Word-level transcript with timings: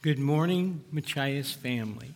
Good 0.00 0.20
morning, 0.20 0.84
Machias 0.92 1.52
family. 1.52 2.14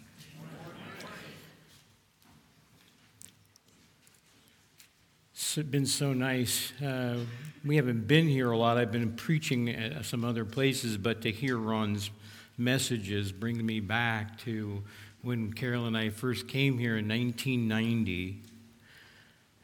It's 5.33 5.57
been 5.57 5.87
so 5.87 6.13
nice. 6.13 6.81
Uh, 6.81 7.25
we 7.65 7.75
haven't 7.75 8.07
been 8.07 8.29
here 8.29 8.53
a 8.53 8.57
lot. 8.57 8.79
I've 8.79 8.93
been 8.93 9.17
preaching 9.17 9.69
at 9.69 10.05
some 10.05 10.25
other 10.25 10.45
places, 10.45 10.97
but 10.97 11.23
to 11.23 11.33
hear 11.33 11.59
Ron's 11.59 12.13
messages 12.57 13.33
bring 13.33 13.67
me 13.67 13.81
back 13.81 14.39
to 14.43 14.85
when 15.23 15.53
Carol 15.53 15.87
and 15.87 15.99
I 15.99 16.11
first 16.11 16.47
came 16.47 16.79
here 16.79 16.97
in 16.97 17.09
1990, 17.09 18.43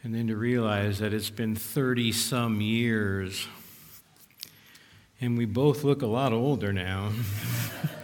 and 0.03 0.12
then 0.12 0.27
to 0.27 0.37
realize 0.37 0.98
that 0.98 1.14
it's 1.14 1.30
been 1.30 1.55
30 1.55 2.11
some 2.11 2.61
years. 2.61 3.46
And 5.21 5.39
we 5.39 5.45
both 5.45 5.85
look 5.85 6.03
a 6.03 6.07
lot 6.09 6.32
older 6.32 6.73
now. 6.73 7.12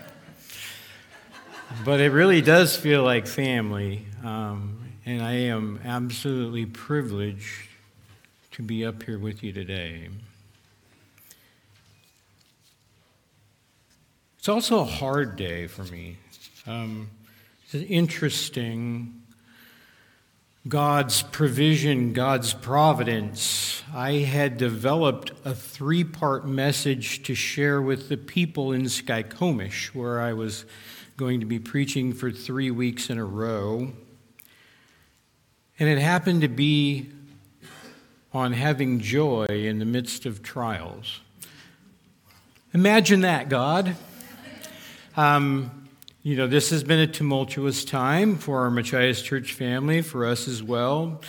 but 1.85 2.01
it 2.01 2.13
really 2.13 2.41
does 2.41 2.77
feel 2.77 3.03
like 3.03 3.27
family. 3.27 4.07
Um, 4.25 4.79
and 5.07 5.23
I 5.23 5.33
am 5.33 5.81
absolutely 5.85 6.67
privileged 6.67 7.69
to 8.53 8.63
be 8.63 8.85
up 8.87 9.03
here 9.03 9.19
with 9.19 9.43
you 9.43 9.53
today. 9.53 10.09
It's 14.39 14.49
also 14.49 14.81
a 14.81 14.85
hard 14.85 15.37
day 15.37 15.67
for 15.67 15.85
me. 15.85 16.19
Um, 16.67 17.11
it's 17.65 17.75
an 17.75 17.85
interesting. 17.85 19.23
God's 20.67 21.23
provision, 21.23 22.15
God's 22.15 22.55
providence. 22.55 23.83
I 23.95 24.13
had 24.13 24.57
developed 24.57 25.33
a 25.45 25.55
three 25.55 26.05
part 26.05 26.47
message 26.47 27.23
to 27.25 27.35
share 27.35 27.83
with 27.83 28.09
the 28.09 28.17
people 28.17 28.73
in 28.73 28.85
Skykomish, 28.85 29.95
where 29.95 30.23
I 30.23 30.33
was 30.33 30.65
going 31.17 31.41
to 31.41 31.47
be 31.47 31.59
preaching 31.59 32.13
for 32.13 32.31
three 32.31 32.71
weeks 32.71 33.11
in 33.11 33.19
a 33.19 33.25
row. 33.25 33.93
And 35.79 35.89
it 35.89 35.99
happened 35.99 36.43
to 36.43 36.49
be 36.49 37.11
on 38.33 38.53
having 38.53 39.01
joy 39.01 39.47
in 39.49 39.79
the 39.79 39.85
midst 39.85 40.27
of 40.27 40.43
trials. 40.43 41.21
Imagine 42.73 43.21
that, 43.21 43.49
God. 43.49 43.95
Um, 45.17 45.89
you 46.25 46.37
know, 46.37 46.49
this 46.49 46.71
has 46.71 46.83
been 46.83 46.99
a 46.99 47.07
tumultuous 47.07 47.85
time 47.85 48.37
for 48.37 48.63
our 48.63 48.71
Machias 48.71 49.23
Church 49.23 49.53
family, 49.53 50.03
for 50.03 50.27
us 50.27 50.49
as 50.49 50.63
well. 50.63 51.21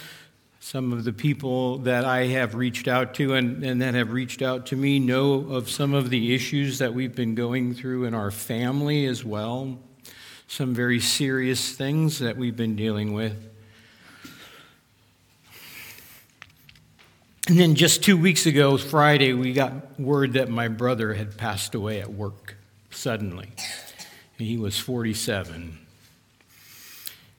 Some 0.60 0.94
of 0.94 1.04
the 1.04 1.14
people 1.14 1.78
that 1.80 2.06
I 2.06 2.26
have 2.28 2.56
reached 2.56 2.88
out 2.88 3.14
to 3.16 3.36
and, 3.36 3.64
and 3.64 3.82
that 3.84 3.94
have 3.94 4.12
reached 4.12 4.42
out 4.42 4.66
to 4.68 4.76
me 4.76 4.98
know 4.98 5.52
of 5.52 5.70
some 5.70 5.94
of 5.94 6.10
the 6.10 6.34
issues 6.34 6.80
that 6.80 6.96
we've 6.96 7.14
been 7.14 7.36
going 7.36 7.76
through 7.76 8.06
in 8.06 8.16
our 8.16 8.32
family 8.32 9.06
as 9.06 9.24
well. 9.24 9.78
Some 10.48 10.74
very 10.74 11.00
serious 11.00 11.72
things 11.72 12.20
that 12.20 12.38
we've 12.38 12.56
been 12.56 12.76
dealing 12.76 13.14
with. 13.14 13.36
And 17.48 17.60
then 17.60 17.76
just 17.76 18.04
two 18.04 18.18
weeks 18.18 18.46
ago, 18.46 18.78
Friday, 18.78 19.34
we 19.34 19.54
got 19.54 20.00
word 20.00 20.34
that 20.34 20.50
my 20.50 20.68
brother 20.68 21.14
had 21.14 21.38
passed 21.38 21.76
away 21.76 22.02
at 22.02 22.12
work 22.12 22.56
suddenly. 22.90 23.52
And 24.38 24.48
he 24.48 24.58
was 24.58 24.80
47. 24.80 25.78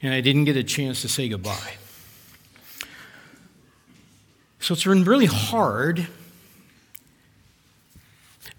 And 0.03 0.15
I 0.15 0.21
didn't 0.21 0.45
get 0.45 0.57
a 0.57 0.63
chance 0.63 1.03
to 1.03 1.09
say 1.09 1.29
goodbye. 1.29 1.75
So 4.61 4.75
it's 4.75 4.85
been 4.85 5.05
really 5.05 5.27
hard. 5.27 6.07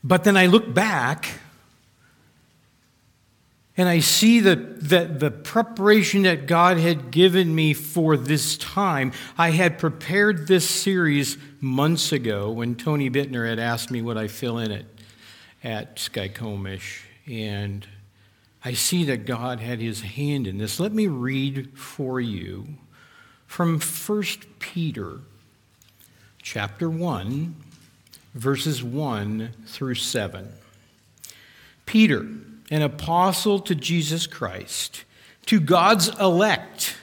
But 0.03 0.23
then 0.23 0.35
I 0.35 0.47
look 0.47 0.73
back 0.73 1.39
and 3.77 3.87
I 3.87 3.99
see 3.99 4.39
the, 4.39 4.55
the, 4.55 5.05
the, 5.05 5.29
preparation 5.29 6.23
that 6.23 6.47
God 6.47 6.77
had 6.77 7.11
given 7.11 7.53
me 7.53 7.75
for 7.75 8.17
this 8.17 8.57
time. 8.57 9.11
I 9.37 9.51
had 9.51 9.77
prepared 9.77 10.47
this 10.47 10.67
series 10.67 11.37
months 11.61 12.11
ago 12.11 12.49
when 12.49 12.73
Tony 12.73 13.07
Bittner 13.11 13.47
had 13.47 13.59
asked 13.59 13.91
me 13.91 14.01
would 14.01 14.17
I 14.17 14.27
fill 14.27 14.57
in 14.57 14.71
it 14.71 14.87
at 15.63 15.97
Skykomish. 15.97 17.01
And 17.27 17.87
I 18.65 18.73
see 18.73 19.03
that 19.05 19.27
God 19.27 19.59
had 19.59 19.79
his 19.79 20.01
hand 20.01 20.47
in 20.47 20.57
this. 20.57 20.79
Let 20.79 20.91
me 20.91 21.05
read 21.05 21.77
for 21.77 22.19
you 22.19 22.67
from 23.45 23.79
1 23.79 24.23
Peter 24.57 25.19
chapter 26.41 26.89
1, 26.89 27.55
verses 28.33 28.83
1 28.83 29.51
through 29.67 29.95
7. 29.95 30.49
Peter, 31.85 32.25
an 32.69 32.81
apostle 32.81 33.59
to 33.59 33.75
Jesus 33.75 34.27
Christ, 34.27 35.05
to 35.45 35.59
God's 35.59 36.09
elect, 36.19 36.97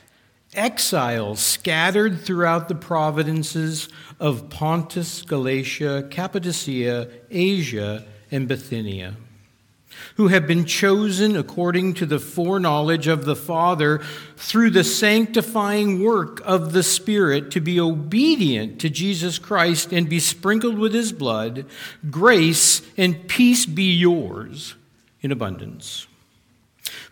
exiles 0.52 1.40
scattered 1.40 2.20
throughout 2.20 2.68
the 2.68 2.74
provinces 2.74 3.88
of 4.20 4.50
Pontus, 4.50 5.22
Galatia, 5.22 6.06
Cappadocia, 6.10 7.08
Asia, 7.30 8.04
and 8.30 8.46
Bithynia, 8.46 9.16
who 10.16 10.28
have 10.28 10.46
been 10.46 10.64
chosen 10.64 11.36
according 11.36 11.94
to 11.94 12.06
the 12.06 12.18
foreknowledge 12.18 13.06
of 13.06 13.24
the 13.24 13.36
Father 13.36 14.00
through 14.36 14.70
the 14.70 14.84
sanctifying 14.84 16.02
work 16.02 16.40
of 16.44 16.72
the 16.72 16.82
Spirit 16.82 17.50
to 17.52 17.60
be 17.60 17.80
obedient 17.80 18.80
to 18.80 18.90
Jesus 18.90 19.38
Christ 19.38 19.92
and 19.92 20.08
be 20.08 20.20
sprinkled 20.20 20.78
with 20.78 20.92
his 20.92 21.12
blood, 21.12 21.64
grace 22.10 22.82
and 22.96 23.26
peace 23.28 23.64
be 23.66 23.94
yours 23.94 24.74
in 25.24 25.32
abundance. 25.32 26.06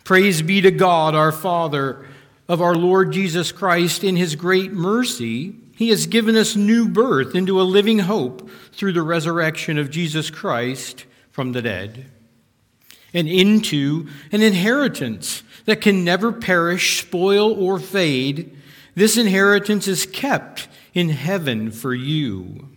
Praise 0.03 0.43
be 0.43 0.61
to 0.61 0.71
God, 0.71 1.15
our 1.15 1.31
Father, 1.31 2.05
of 2.47 2.61
our 2.61 2.75
Lord 2.75 3.11
Jesus 3.11 3.51
Christ. 3.51 4.03
In 4.03 4.15
his 4.15 4.35
great 4.35 4.71
mercy, 4.71 5.55
he 5.75 5.89
has 5.89 6.05
given 6.05 6.35
us 6.35 6.55
new 6.55 6.87
birth 6.87 7.33
into 7.33 7.59
a 7.59 7.63
living 7.63 7.99
hope 7.99 8.49
through 8.71 8.93
the 8.93 9.01
resurrection 9.01 9.79
of 9.79 9.89
Jesus 9.89 10.29
Christ 10.29 11.05
from 11.31 11.53
the 11.53 11.63
dead, 11.63 12.05
and 13.13 13.27
into 13.27 14.07
an 14.31 14.43
inheritance 14.43 15.41
that 15.65 15.81
can 15.81 16.03
never 16.03 16.31
perish, 16.31 17.01
spoil, 17.01 17.51
or 17.53 17.79
fade. 17.79 18.55
This 18.93 19.17
inheritance 19.17 19.87
is 19.87 20.05
kept 20.05 20.67
in 20.93 21.09
heaven 21.09 21.71
for 21.71 21.95
you, 21.95 22.69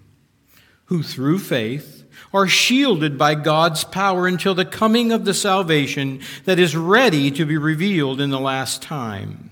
who 0.87 1.03
through 1.03 1.41
faith 1.41 1.96
are 2.37 2.47
shielded 2.47 3.17
by 3.17 3.35
God's 3.35 3.83
power 3.83 4.27
until 4.27 4.55
the 4.55 4.67
coming 4.67 5.11
of 5.11 5.25
the 5.25 5.33
salvation 5.33 6.21
that 6.45 6.59
is 6.59 6.77
ready 6.77 7.31
to 7.31 7.47
be 7.47 7.57
revealed 7.57 8.21
in 8.21 8.29
the 8.29 8.39
last 8.39 8.83
time. 8.83 9.51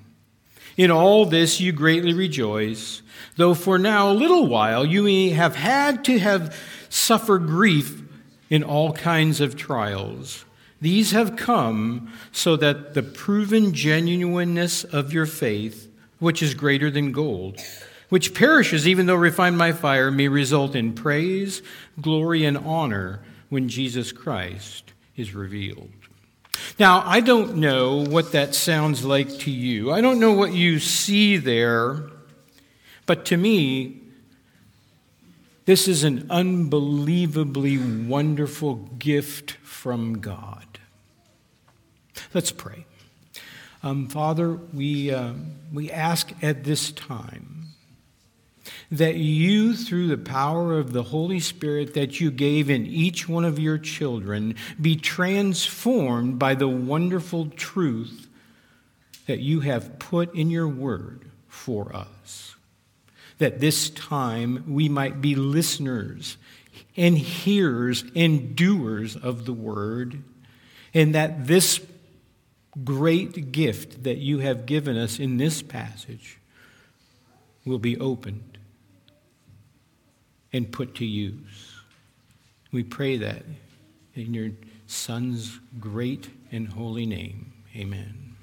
In 0.76 0.90
all 0.90 1.24
this 1.24 1.62
you 1.62 1.72
greatly 1.72 2.12
rejoice, 2.12 3.00
though 3.36 3.54
for 3.54 3.78
now 3.78 4.10
a 4.10 4.12
little 4.12 4.46
while 4.48 4.84
you 4.84 5.04
may 5.04 5.30
have 5.30 5.56
had 5.56 6.04
to 6.04 6.18
have 6.18 6.54
suffered 6.90 7.46
grief 7.46 8.02
in 8.50 8.62
all 8.62 8.92
kinds 8.92 9.40
of 9.40 9.56
trials. 9.56 10.44
These 10.78 11.12
have 11.12 11.36
come 11.36 12.12
so 12.32 12.54
that 12.56 12.92
the 12.92 13.02
proven 13.02 13.72
genuineness 13.72 14.84
of 14.84 15.10
your 15.10 15.24
faith, 15.24 15.90
which 16.18 16.42
is 16.42 16.52
greater 16.52 16.90
than 16.90 17.12
gold, 17.12 17.58
which 18.08 18.34
perishes 18.34 18.86
even 18.86 19.06
though 19.06 19.14
refined 19.14 19.58
by 19.58 19.72
fire, 19.72 20.10
may 20.10 20.28
result 20.28 20.74
in 20.74 20.92
praise, 20.92 21.62
glory, 22.00 22.44
and 22.44 22.58
honor 22.58 23.20
when 23.48 23.68
Jesus 23.68 24.12
Christ 24.12 24.92
is 25.16 25.34
revealed. 25.34 25.90
Now, 26.78 27.02
I 27.04 27.20
don't 27.20 27.56
know 27.56 27.96
what 27.96 28.32
that 28.32 28.54
sounds 28.54 29.04
like 29.04 29.28
to 29.40 29.50
you. 29.50 29.92
I 29.92 30.00
don't 30.00 30.20
know 30.20 30.32
what 30.32 30.52
you 30.52 30.78
see 30.78 31.36
there, 31.36 32.10
but 33.06 33.24
to 33.26 33.36
me, 33.36 34.00
this 35.66 35.88
is 35.88 36.04
an 36.04 36.26
unbelievably 36.30 37.78
wonderful 38.06 38.74
gift 38.98 39.52
from 39.62 40.20
God. 40.20 40.78
Let's 42.34 42.52
pray. 42.52 42.86
Um, 43.82 44.08
Father, 44.08 44.52
we, 44.52 45.12
uh, 45.12 45.34
we 45.72 45.90
ask 45.90 46.32
at 46.42 46.64
this 46.64 46.90
time 46.92 47.53
that 48.98 49.16
you, 49.16 49.74
through 49.74 50.08
the 50.08 50.18
power 50.18 50.78
of 50.78 50.92
the 50.92 51.02
Holy 51.02 51.40
Spirit 51.40 51.94
that 51.94 52.20
you 52.20 52.30
gave 52.30 52.70
in 52.70 52.86
each 52.86 53.28
one 53.28 53.44
of 53.44 53.58
your 53.58 53.78
children, 53.78 54.54
be 54.80 54.96
transformed 54.96 56.38
by 56.38 56.54
the 56.54 56.68
wonderful 56.68 57.46
truth 57.46 58.28
that 59.26 59.40
you 59.40 59.60
have 59.60 59.98
put 59.98 60.34
in 60.34 60.50
your 60.50 60.68
word 60.68 61.30
for 61.48 61.94
us. 61.94 62.54
That 63.38 63.60
this 63.60 63.90
time 63.90 64.64
we 64.68 64.88
might 64.88 65.20
be 65.20 65.34
listeners 65.34 66.36
and 66.96 67.18
hearers 67.18 68.04
and 68.14 68.54
doers 68.54 69.16
of 69.16 69.44
the 69.44 69.52
word, 69.52 70.22
and 70.92 71.14
that 71.14 71.46
this 71.46 71.80
great 72.84 73.50
gift 73.50 74.04
that 74.04 74.18
you 74.18 74.38
have 74.38 74.66
given 74.66 74.96
us 74.96 75.18
in 75.18 75.36
this 75.36 75.62
passage 75.62 76.38
will 77.64 77.78
be 77.78 77.98
opened 77.98 78.54
and 80.54 80.70
put 80.70 80.94
to 80.94 81.04
use. 81.04 81.74
We 82.72 82.84
pray 82.84 83.18
that 83.18 83.42
in 84.14 84.32
your 84.32 84.50
Son's 84.86 85.58
great 85.80 86.30
and 86.52 86.68
holy 86.68 87.04
name. 87.04 87.52
Amen. 87.76 88.36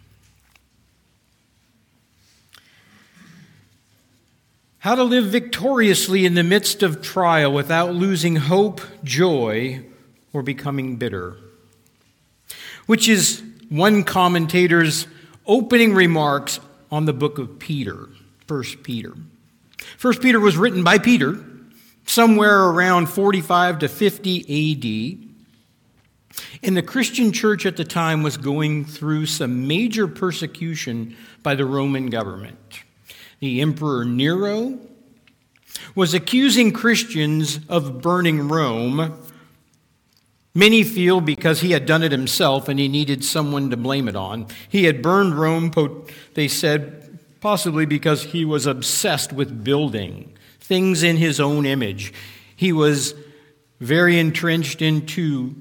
How 4.79 4.95
to 4.95 5.03
live 5.03 5.25
victoriously 5.25 6.25
in 6.25 6.33
the 6.33 6.43
midst 6.43 6.83
of 6.83 7.01
trial 7.01 7.53
without 7.53 7.93
losing 7.93 8.35
hope, 8.35 8.81
joy, 9.03 9.85
or 10.33 10.43
becoming 10.43 10.97
bitter. 10.97 11.37
Which 12.87 13.07
is 13.07 13.41
one 13.69 14.03
commentator's 14.03 15.07
opening 15.45 15.93
remarks 15.93 16.59
on 16.91 17.05
the 17.05 17.13
book 17.13 17.37
of 17.37 17.59
Peter, 17.59 18.09
1 18.47 18.63
Peter. 18.83 19.13
1 20.01 20.17
Peter 20.17 20.39
was 20.39 20.57
written 20.57 20.83
by 20.83 20.97
Peter 20.97 21.45
somewhere 22.11 22.65
around 22.65 23.07
45 23.07 23.79
to 23.79 23.87
50 23.87 25.21
AD. 25.21 25.27
And 26.61 26.75
the 26.75 26.81
Christian 26.81 27.31
church 27.31 27.65
at 27.65 27.77
the 27.77 27.85
time 27.85 28.21
was 28.21 28.35
going 28.37 28.85
through 28.85 29.27
some 29.27 29.67
major 29.67 30.07
persecution 30.07 31.15
by 31.41 31.55
the 31.55 31.65
Roman 31.65 32.07
government. 32.07 32.81
The 33.39 33.61
Emperor 33.61 34.03
Nero 34.03 34.77
was 35.95 36.13
accusing 36.13 36.73
Christians 36.73 37.59
of 37.69 38.01
burning 38.01 38.49
Rome. 38.49 39.17
Many 40.53 40.83
feel 40.83 41.21
because 41.21 41.61
he 41.61 41.71
had 41.71 41.85
done 41.85 42.03
it 42.03 42.11
himself 42.11 42.67
and 42.67 42.77
he 42.77 42.89
needed 42.89 43.23
someone 43.23 43.69
to 43.69 43.77
blame 43.77 44.09
it 44.09 44.17
on. 44.17 44.47
He 44.67 44.83
had 44.83 45.01
burned 45.01 45.39
Rome, 45.39 45.71
they 46.33 46.49
said, 46.49 47.19
possibly 47.39 47.85
because 47.85 48.23
he 48.23 48.43
was 48.43 48.65
obsessed 48.65 49.31
with 49.31 49.63
building 49.63 50.30
things 50.71 51.03
in 51.03 51.17
his 51.17 51.41
own 51.41 51.65
image. 51.65 52.13
He 52.55 52.71
was 52.71 53.13
very 53.81 54.17
entrenched 54.17 54.81
into 54.81 55.53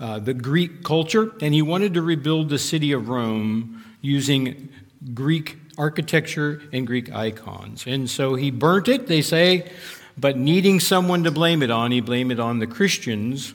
uh, 0.00 0.20
the 0.20 0.32
Greek 0.32 0.82
culture, 0.82 1.32
and 1.42 1.52
he 1.52 1.60
wanted 1.60 1.92
to 1.92 2.00
rebuild 2.00 2.48
the 2.48 2.58
city 2.58 2.92
of 2.92 3.10
Rome 3.10 3.84
using 4.00 4.70
Greek 5.12 5.58
architecture 5.76 6.62
and 6.72 6.86
Greek 6.86 7.14
icons. 7.14 7.84
And 7.86 8.08
so 8.08 8.36
he 8.36 8.50
burnt 8.50 8.88
it, 8.88 9.06
they 9.06 9.20
say, 9.20 9.70
but 10.16 10.38
needing 10.38 10.80
someone 10.80 11.24
to 11.24 11.30
blame 11.30 11.62
it 11.62 11.70
on, 11.70 11.90
he 11.90 12.00
blamed 12.00 12.32
it 12.32 12.40
on 12.40 12.58
the 12.58 12.66
Christians, 12.66 13.52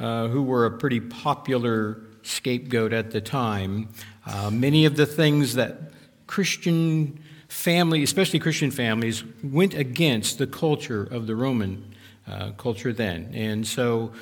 uh, 0.00 0.26
who 0.26 0.42
were 0.42 0.66
a 0.66 0.76
pretty 0.76 0.98
popular 0.98 2.00
scapegoat 2.24 2.92
at 2.92 3.12
the 3.12 3.20
time. 3.20 3.90
Uh, 4.26 4.50
many 4.50 4.86
of 4.86 4.96
the 4.96 5.06
things 5.06 5.54
that 5.54 5.92
Christian 6.26 7.21
family, 7.52 8.02
especially 8.02 8.38
Christian 8.38 8.70
families, 8.70 9.22
went 9.42 9.74
against 9.74 10.38
the 10.38 10.46
culture 10.46 11.04
of 11.04 11.26
the 11.26 11.36
Roman 11.36 11.94
uh, 12.26 12.52
culture 12.52 12.92
then. 12.92 13.30
And 13.34 13.66
so 13.66 14.12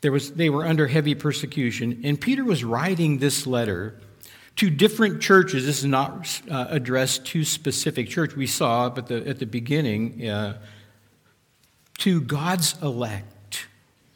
there 0.00 0.10
was, 0.10 0.32
they 0.32 0.48
were 0.48 0.64
under 0.64 0.86
heavy 0.86 1.14
persecution. 1.14 2.00
And 2.02 2.18
Peter 2.18 2.42
was 2.42 2.64
writing 2.64 3.18
this 3.18 3.46
letter 3.46 4.00
to 4.56 4.70
different 4.70 5.20
churches. 5.20 5.66
This 5.66 5.80
is 5.80 5.84
not 5.84 6.40
uh, 6.50 6.66
addressed 6.70 7.26
to 7.26 7.44
specific 7.44 8.08
church. 8.08 8.34
We 8.34 8.46
saw 8.46 8.86
at 8.86 9.06
the, 9.06 9.28
at 9.28 9.38
the 9.38 9.46
beginning 9.46 10.26
uh, 10.26 10.58
to 11.98 12.20
God's 12.22 12.80
elect 12.82 13.66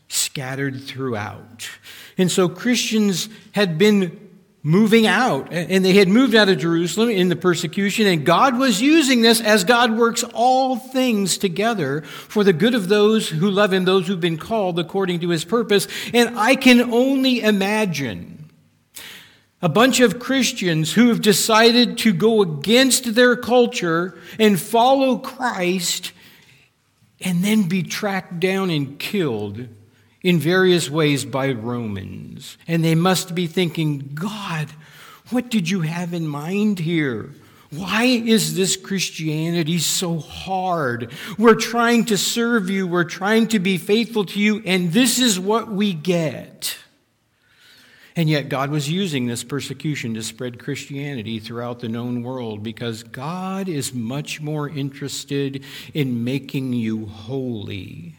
scattered 0.08 0.82
throughout. 0.82 1.68
And 2.16 2.32
so 2.32 2.48
Christians 2.48 3.28
had 3.52 3.76
been 3.76 4.27
moving 4.62 5.06
out. 5.06 5.52
And 5.52 5.84
they 5.84 5.94
had 5.94 6.08
moved 6.08 6.34
out 6.34 6.48
of 6.48 6.58
Jerusalem 6.58 7.10
in 7.10 7.28
the 7.28 7.36
persecution, 7.36 8.06
and 8.06 8.24
God 8.24 8.58
was 8.58 8.82
using 8.82 9.22
this 9.22 9.40
as 9.40 9.64
God 9.64 9.96
works 9.96 10.24
all 10.34 10.76
things 10.76 11.38
together 11.38 12.02
for 12.02 12.44
the 12.44 12.52
good 12.52 12.74
of 12.74 12.88
those 12.88 13.28
who 13.28 13.50
love 13.50 13.72
Him, 13.72 13.84
those 13.84 14.06
who've 14.06 14.20
been 14.20 14.38
called 14.38 14.78
according 14.78 15.20
to 15.20 15.28
His 15.30 15.44
purpose. 15.44 15.86
And 16.12 16.38
I 16.38 16.54
can 16.54 16.92
only 16.92 17.40
imagine 17.40 18.50
a 19.60 19.68
bunch 19.68 20.00
of 20.00 20.18
Christians 20.18 20.92
who 20.92 21.08
have 21.08 21.20
decided 21.20 21.98
to 21.98 22.12
go 22.12 22.42
against 22.42 23.14
their 23.14 23.36
culture 23.36 24.18
and 24.38 24.60
follow 24.60 25.18
Christ 25.18 26.12
and 27.20 27.42
then 27.42 27.64
be 27.64 27.82
tracked 27.82 28.38
down 28.38 28.70
and 28.70 28.98
killed 28.98 29.68
in 30.22 30.38
various 30.38 30.90
ways 30.90 31.24
by 31.24 31.52
Romans. 31.52 32.58
And 32.66 32.84
they 32.84 32.94
must 32.94 33.34
be 33.34 33.46
thinking, 33.46 34.10
God, 34.14 34.68
what 35.30 35.50
did 35.50 35.70
you 35.70 35.82
have 35.82 36.14
in 36.14 36.26
mind 36.26 36.78
here? 36.78 37.30
Why 37.70 38.04
is 38.04 38.56
this 38.56 38.76
Christianity 38.76 39.78
so 39.78 40.18
hard? 40.18 41.12
We're 41.36 41.54
trying 41.54 42.06
to 42.06 42.16
serve 42.16 42.70
you, 42.70 42.86
we're 42.86 43.04
trying 43.04 43.48
to 43.48 43.58
be 43.58 43.76
faithful 43.76 44.24
to 44.26 44.40
you, 44.40 44.62
and 44.64 44.92
this 44.92 45.18
is 45.18 45.38
what 45.38 45.70
we 45.70 45.92
get. 45.92 46.78
And 48.16 48.28
yet, 48.28 48.48
God 48.48 48.70
was 48.70 48.90
using 48.90 49.26
this 49.26 49.44
persecution 49.44 50.14
to 50.14 50.24
spread 50.24 50.58
Christianity 50.58 51.38
throughout 51.38 51.78
the 51.78 51.88
known 51.88 52.24
world 52.24 52.64
because 52.64 53.04
God 53.04 53.68
is 53.68 53.94
much 53.94 54.40
more 54.40 54.68
interested 54.68 55.62
in 55.94 56.24
making 56.24 56.72
you 56.72 57.06
holy 57.06 58.16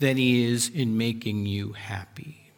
than 0.00 0.16
he 0.16 0.44
is 0.44 0.68
in 0.68 0.98
making 0.98 1.46
you 1.46 1.72
happy. 1.72 2.50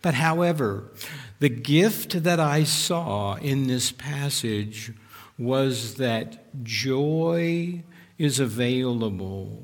But 0.00 0.14
however, 0.14 0.92
the 1.40 1.48
gift 1.48 2.22
that 2.22 2.40
I 2.40 2.64
saw 2.64 3.34
in 3.34 3.66
this 3.66 3.92
passage 3.92 4.92
was 5.38 5.96
that 5.96 6.62
joy 6.64 7.82
is 8.16 8.38
available 8.38 9.62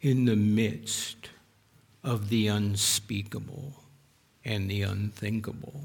in 0.00 0.24
the 0.24 0.36
midst 0.36 1.30
of 2.02 2.28
the 2.28 2.48
unspeakable 2.48 3.74
and 4.44 4.70
the 4.70 4.82
unthinkable. 4.82 5.80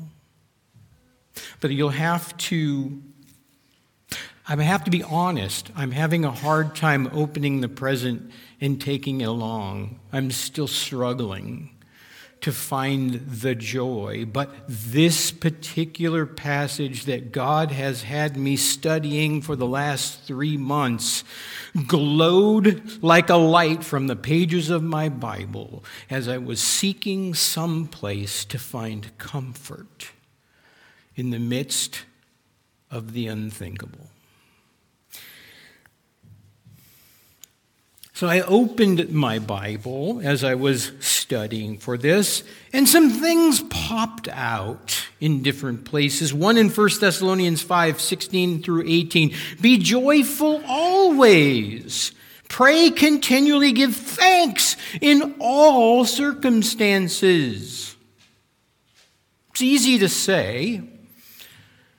But 1.60 1.72
you'll 1.72 1.90
have 1.90 2.36
to 2.38 3.02
I 4.48 4.62
have 4.62 4.84
to 4.84 4.92
be 4.92 5.02
honest. 5.02 5.72
I'm 5.76 5.92
having 5.92 6.24
a 6.24 6.32
hard 6.32 6.76
time 6.76 7.10
opening 7.12 7.62
the 7.62 7.70
present 7.70 8.32
and 8.62 8.80
taking 8.80 9.22
it 9.22 9.26
along. 9.26 10.00
I'm 10.14 10.30
still 10.30 10.68
struggling 10.68 11.72
to 12.42 12.52
find 12.52 13.14
the 13.14 13.56
joy. 13.56 14.24
But 14.32 14.52
this 14.68 15.32
particular 15.32 16.28
passage 16.28 17.06
that 17.06 17.32
God 17.32 17.72
has 17.72 18.04
had 18.04 18.38
me 18.38 18.56
studying 18.56 19.42
for 19.42 19.56
the 19.56 19.66
last 19.66 20.22
three 20.26 20.58
months 20.58 21.24
glowed 21.88 23.02
like 23.02 23.32
a 23.32 23.36
light 23.36 23.84
from 23.84 24.06
the 24.06 24.16
pages 24.16 24.70
of 24.70 24.84
my 24.84 25.10
Bible 25.10 25.84
as 26.08 26.28
I 26.28 26.38
was 26.38 26.60
seeking 26.60 27.34
some 27.34 27.88
place 27.88 28.46
to 28.46 28.60
find 28.60 29.18
comfort 29.18 30.12
in 31.16 31.32
the 31.32 31.40
midst 31.40 32.06
of 32.92 33.14
the 33.14 33.26
unthinkable. 33.26 34.10
So 38.16 38.28
I 38.28 38.40
opened 38.40 39.12
my 39.12 39.40
Bible 39.40 40.22
as 40.24 40.46
I 40.46 40.56
was 40.56 40.94
studying 41.02 41.78
for 41.78 41.98
this, 41.98 42.46
and 42.72 42.88
some 42.88 43.10
things 43.10 43.62
popped 43.64 44.30
out 44.30 45.06
in 45.20 45.44
different 45.44 45.84
places. 45.84 46.34
One 46.34 46.56
in 46.56 46.70
1 46.70 46.90
Thessalonians 47.02 47.62
5 47.62 48.00
16 48.00 48.64
through 48.64 48.86
18. 48.88 49.36
Be 49.60 49.78
joyful 49.78 50.64
always. 50.66 52.14
Pray 52.48 52.90
continually, 52.90 53.74
give 53.74 53.94
thanks 53.94 54.78
in 55.02 55.36
all 55.40 56.06
circumstances. 56.06 57.98
It's 59.50 59.62
easy 59.62 60.00
to 60.00 60.08
say, 60.08 60.84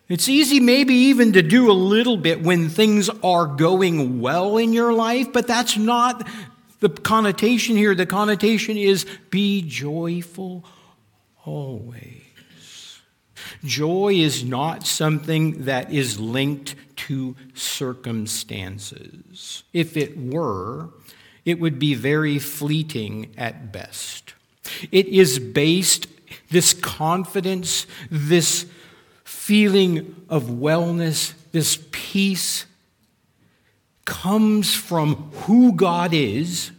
it's 0.08 0.28
easy, 0.28 0.60
maybe 0.60 0.94
even 0.94 1.32
to 1.32 1.42
do 1.42 1.70
a 1.70 1.72
little 1.72 2.16
bit 2.16 2.42
when 2.42 2.68
things 2.68 3.08
are 3.24 3.46
going 3.46 4.20
well 4.20 4.56
in 4.56 4.72
your 4.72 4.92
life, 4.92 5.32
but 5.32 5.46
that's 5.46 5.76
not 5.76 6.26
the 6.80 6.88
connotation 6.88 7.76
here. 7.76 7.94
The 7.94 8.06
connotation 8.06 8.76
is 8.76 9.06
be 9.30 9.62
joyful 9.62 10.64
always. 11.44 12.22
Joy 13.64 14.14
is 14.14 14.44
not 14.44 14.86
something 14.86 15.64
that 15.64 15.92
is 15.92 16.20
linked 16.20 16.74
to 16.96 17.36
circumstances. 17.54 19.64
If 19.72 19.96
it 19.96 20.18
were, 20.18 20.90
it 21.44 21.60
would 21.60 21.78
be 21.78 21.94
very 21.94 22.38
fleeting 22.38 23.32
at 23.36 23.72
best. 23.72 24.34
It 24.90 25.06
is 25.06 25.38
based, 25.38 26.08
this 26.50 26.74
confidence, 26.74 27.86
this 28.10 28.66
feeling 29.26 30.24
of 30.28 30.44
wellness, 30.44 31.34
this 31.52 31.84
peace, 31.90 32.66
comes 34.04 34.74
from 34.74 35.30
who 35.32 35.72
God 35.72 36.14
is, 36.14 36.70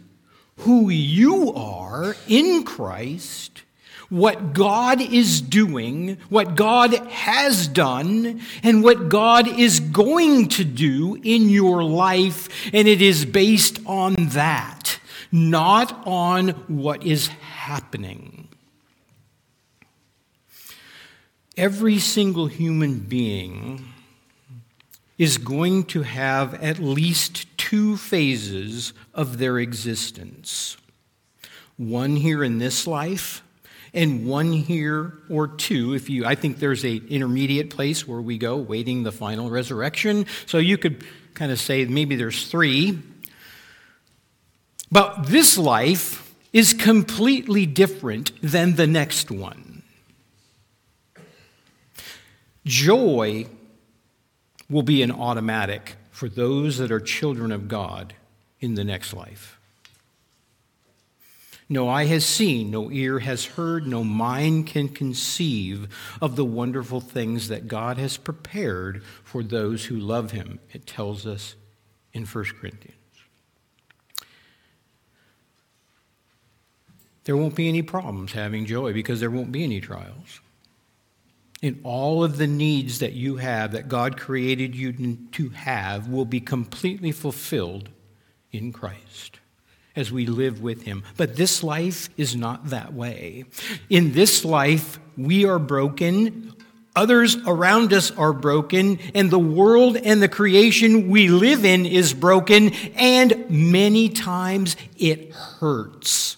who 0.58 0.88
you 0.88 1.52
are 1.54 2.16
in 2.26 2.64
Christ, 2.64 3.62
what 4.08 4.54
God 4.54 5.00
is 5.00 5.42
doing, 5.42 6.16
what 6.30 6.54
God 6.54 6.94
has 7.08 7.68
done, 7.68 8.40
and 8.62 8.82
what 8.82 9.10
God 9.10 9.46
is 9.46 9.78
going 9.80 10.48
to 10.48 10.64
do 10.64 11.20
in 11.22 11.50
your 11.50 11.84
life. 11.84 12.48
And 12.72 12.88
it 12.88 13.02
is 13.02 13.26
based 13.26 13.78
on 13.84 14.14
that, 14.30 14.98
not 15.30 16.06
on 16.06 16.48
what 16.66 17.04
is 17.04 17.28
happening 17.28 17.48
happening. 17.68 18.48
Every 21.58 21.98
single 21.98 22.46
human 22.46 23.00
being 23.00 23.84
is 25.18 25.38
going 25.38 25.86
to 25.86 26.02
have 26.02 26.54
at 26.62 26.78
least 26.78 27.46
two 27.58 27.96
phases 27.96 28.92
of 29.12 29.38
their 29.38 29.58
existence. 29.58 30.76
One 31.76 32.14
here 32.14 32.44
in 32.44 32.58
this 32.58 32.86
life 32.86 33.42
and 33.92 34.24
one 34.24 34.52
here 34.52 35.14
or 35.28 35.48
two 35.48 35.94
if 35.94 36.10
you 36.10 36.26
i 36.26 36.34
think 36.34 36.58
there's 36.58 36.84
a 36.84 36.96
intermediate 37.08 37.70
place 37.70 38.06
where 38.06 38.20
we 38.20 38.36
go 38.36 38.56
waiting 38.56 39.02
the 39.02 39.10
final 39.10 39.50
resurrection. 39.50 40.26
So 40.46 40.58
you 40.58 40.78
could 40.78 41.04
kind 41.34 41.50
of 41.50 41.58
say 41.58 41.84
maybe 41.86 42.14
there's 42.14 42.46
three. 42.46 43.00
But 44.92 45.24
this 45.26 45.58
life 45.58 46.32
is 46.52 46.72
completely 46.72 47.66
different 47.66 48.30
than 48.42 48.76
the 48.76 48.86
next 48.86 49.32
one 49.32 49.67
joy 52.68 53.46
will 54.70 54.82
be 54.82 55.02
an 55.02 55.10
automatic 55.10 55.96
for 56.10 56.28
those 56.28 56.78
that 56.78 56.92
are 56.92 57.00
children 57.00 57.50
of 57.50 57.66
God 57.66 58.14
in 58.60 58.74
the 58.74 58.84
next 58.84 59.14
life. 59.14 59.58
No 61.70 61.88
eye 61.88 62.04
has 62.04 62.24
seen, 62.24 62.70
no 62.70 62.90
ear 62.90 63.18
has 63.18 63.44
heard, 63.44 63.86
no 63.86 64.02
mind 64.02 64.66
can 64.66 64.88
conceive 64.88 65.88
of 66.20 66.36
the 66.36 66.44
wonderful 66.44 67.00
things 67.00 67.48
that 67.48 67.68
God 67.68 67.98
has 67.98 68.16
prepared 68.16 69.02
for 69.22 69.42
those 69.42 69.86
who 69.86 69.96
love 69.96 70.30
Him, 70.30 70.60
it 70.72 70.86
tells 70.86 71.26
us 71.26 71.56
in 72.12 72.24
1 72.24 72.44
Corinthians. 72.60 72.94
There 77.24 77.36
won't 77.36 77.54
be 77.54 77.68
any 77.68 77.82
problems 77.82 78.32
having 78.32 78.64
joy 78.64 78.94
because 78.94 79.20
there 79.20 79.30
won't 79.30 79.52
be 79.52 79.62
any 79.62 79.80
trials 79.80 80.40
in 81.60 81.80
all 81.82 82.22
of 82.22 82.36
the 82.36 82.46
needs 82.46 83.00
that 83.00 83.12
you 83.12 83.36
have, 83.36 83.72
that 83.72 83.88
God 83.88 84.16
created 84.16 84.74
you 84.74 85.16
to 85.32 85.48
have, 85.50 86.08
will 86.08 86.24
be 86.24 86.40
completely 86.40 87.12
fulfilled 87.12 87.88
in 88.52 88.72
Christ 88.72 89.40
as 89.96 90.12
we 90.12 90.26
live 90.26 90.62
with 90.62 90.82
Him. 90.82 91.02
But 91.16 91.34
this 91.36 91.64
life 91.64 92.08
is 92.16 92.36
not 92.36 92.70
that 92.70 92.94
way. 92.94 93.44
In 93.90 94.12
this 94.12 94.44
life, 94.44 95.00
we 95.16 95.44
are 95.44 95.58
broken. 95.58 96.54
Others 96.94 97.36
around 97.46 97.92
us 97.92 98.12
are 98.12 98.32
broken, 98.32 99.00
and 99.14 99.30
the 99.30 99.38
world 99.38 99.96
and 99.96 100.22
the 100.22 100.28
creation 100.28 101.08
we 101.08 101.28
live 101.28 101.64
in 101.64 101.86
is 101.86 102.14
broken, 102.14 102.72
and 102.94 103.50
many 103.50 104.08
times 104.08 104.76
it 104.96 105.32
hurts. 105.32 106.36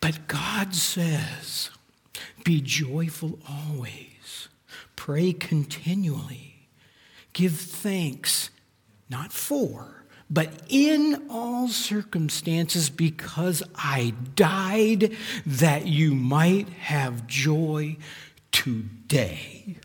But 0.00 0.28
God 0.28 0.74
says, 0.74 1.69
be 2.44 2.60
joyful 2.60 3.38
always. 3.48 4.48
Pray 4.96 5.32
continually. 5.32 6.68
Give 7.32 7.52
thanks, 7.52 8.50
not 9.08 9.32
for, 9.32 10.04
but 10.28 10.52
in 10.68 11.26
all 11.30 11.68
circumstances, 11.68 12.90
because 12.90 13.62
I 13.74 14.14
died 14.34 15.16
that 15.46 15.86
you 15.86 16.14
might 16.14 16.68
have 16.68 17.26
joy 17.26 17.96
today. 18.52 19.76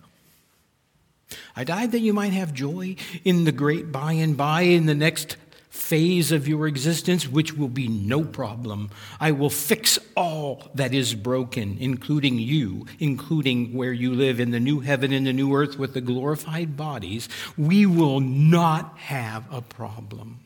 I 1.55 1.63
died 1.63 1.91
that 1.93 1.99
you 1.99 2.13
might 2.13 2.33
have 2.33 2.53
joy 2.53 2.95
in 3.23 3.45
the 3.45 3.51
great 3.51 3.91
by 3.91 4.13
and 4.13 4.35
by, 4.35 4.61
in 4.61 4.85
the 4.85 4.95
next 4.95 5.37
phase 5.75 6.31
of 6.31 6.47
your 6.47 6.67
existence, 6.67 7.27
which 7.27 7.53
will 7.53 7.67
be 7.67 7.87
no 7.87 8.23
problem. 8.23 8.89
I 9.19 9.31
will 9.31 9.49
fix 9.49 9.99
all 10.15 10.71
that 10.73 10.93
is 10.93 11.13
broken, 11.13 11.77
including 11.79 12.39
you, 12.39 12.87
including 12.97 13.73
where 13.73 13.91
you 13.93 14.13
live 14.13 14.39
in 14.39 14.51
the 14.51 14.59
new 14.59 14.79
heaven 14.79 15.11
and 15.11 15.27
the 15.27 15.33
new 15.33 15.53
earth 15.53 15.77
with 15.77 15.93
the 15.93 16.01
glorified 16.01 16.77
bodies. 16.77 17.29
We 17.57 17.85
will 17.85 18.21
not 18.21 18.97
have 18.97 19.45
a 19.51 19.61
problem. 19.61 20.39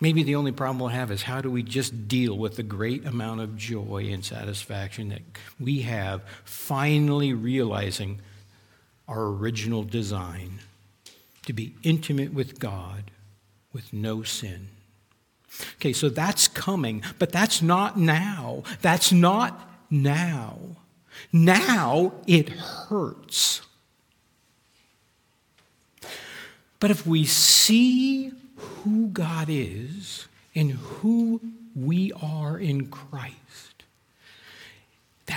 Maybe 0.00 0.22
the 0.22 0.36
only 0.36 0.52
problem 0.52 0.78
we'll 0.78 0.88
have 0.88 1.10
is 1.10 1.22
how 1.22 1.42
do 1.42 1.50
we 1.50 1.62
just 1.62 2.08
deal 2.08 2.36
with 2.36 2.56
the 2.56 2.62
great 2.62 3.04
amount 3.04 3.42
of 3.42 3.54
joy 3.54 4.08
and 4.10 4.24
satisfaction 4.24 5.10
that 5.10 5.22
we 5.60 5.82
have 5.82 6.22
finally 6.44 7.34
realizing 7.34 8.20
our 9.06 9.26
original 9.26 9.84
design 9.84 10.60
to 11.46 11.52
be 11.52 11.74
intimate 11.82 12.32
with 12.32 12.58
God 12.58 13.10
with 13.72 13.92
no 13.92 14.22
sin. 14.22 14.68
Okay, 15.76 15.92
so 15.92 16.08
that's 16.08 16.48
coming, 16.48 17.02
but 17.18 17.32
that's 17.32 17.60
not 17.60 17.98
now. 17.98 18.62
That's 18.82 19.12
not 19.12 19.68
now. 19.90 20.58
Now 21.32 22.12
it 22.26 22.48
hurts. 22.50 23.62
But 26.78 26.90
if 26.90 27.06
we 27.06 27.26
see 27.26 28.32
who 28.56 29.08
God 29.08 29.48
is 29.50 30.28
and 30.54 30.72
who 30.72 31.40
we 31.74 32.12
are 32.12 32.58
in 32.58 32.86
Christ, 32.86 33.69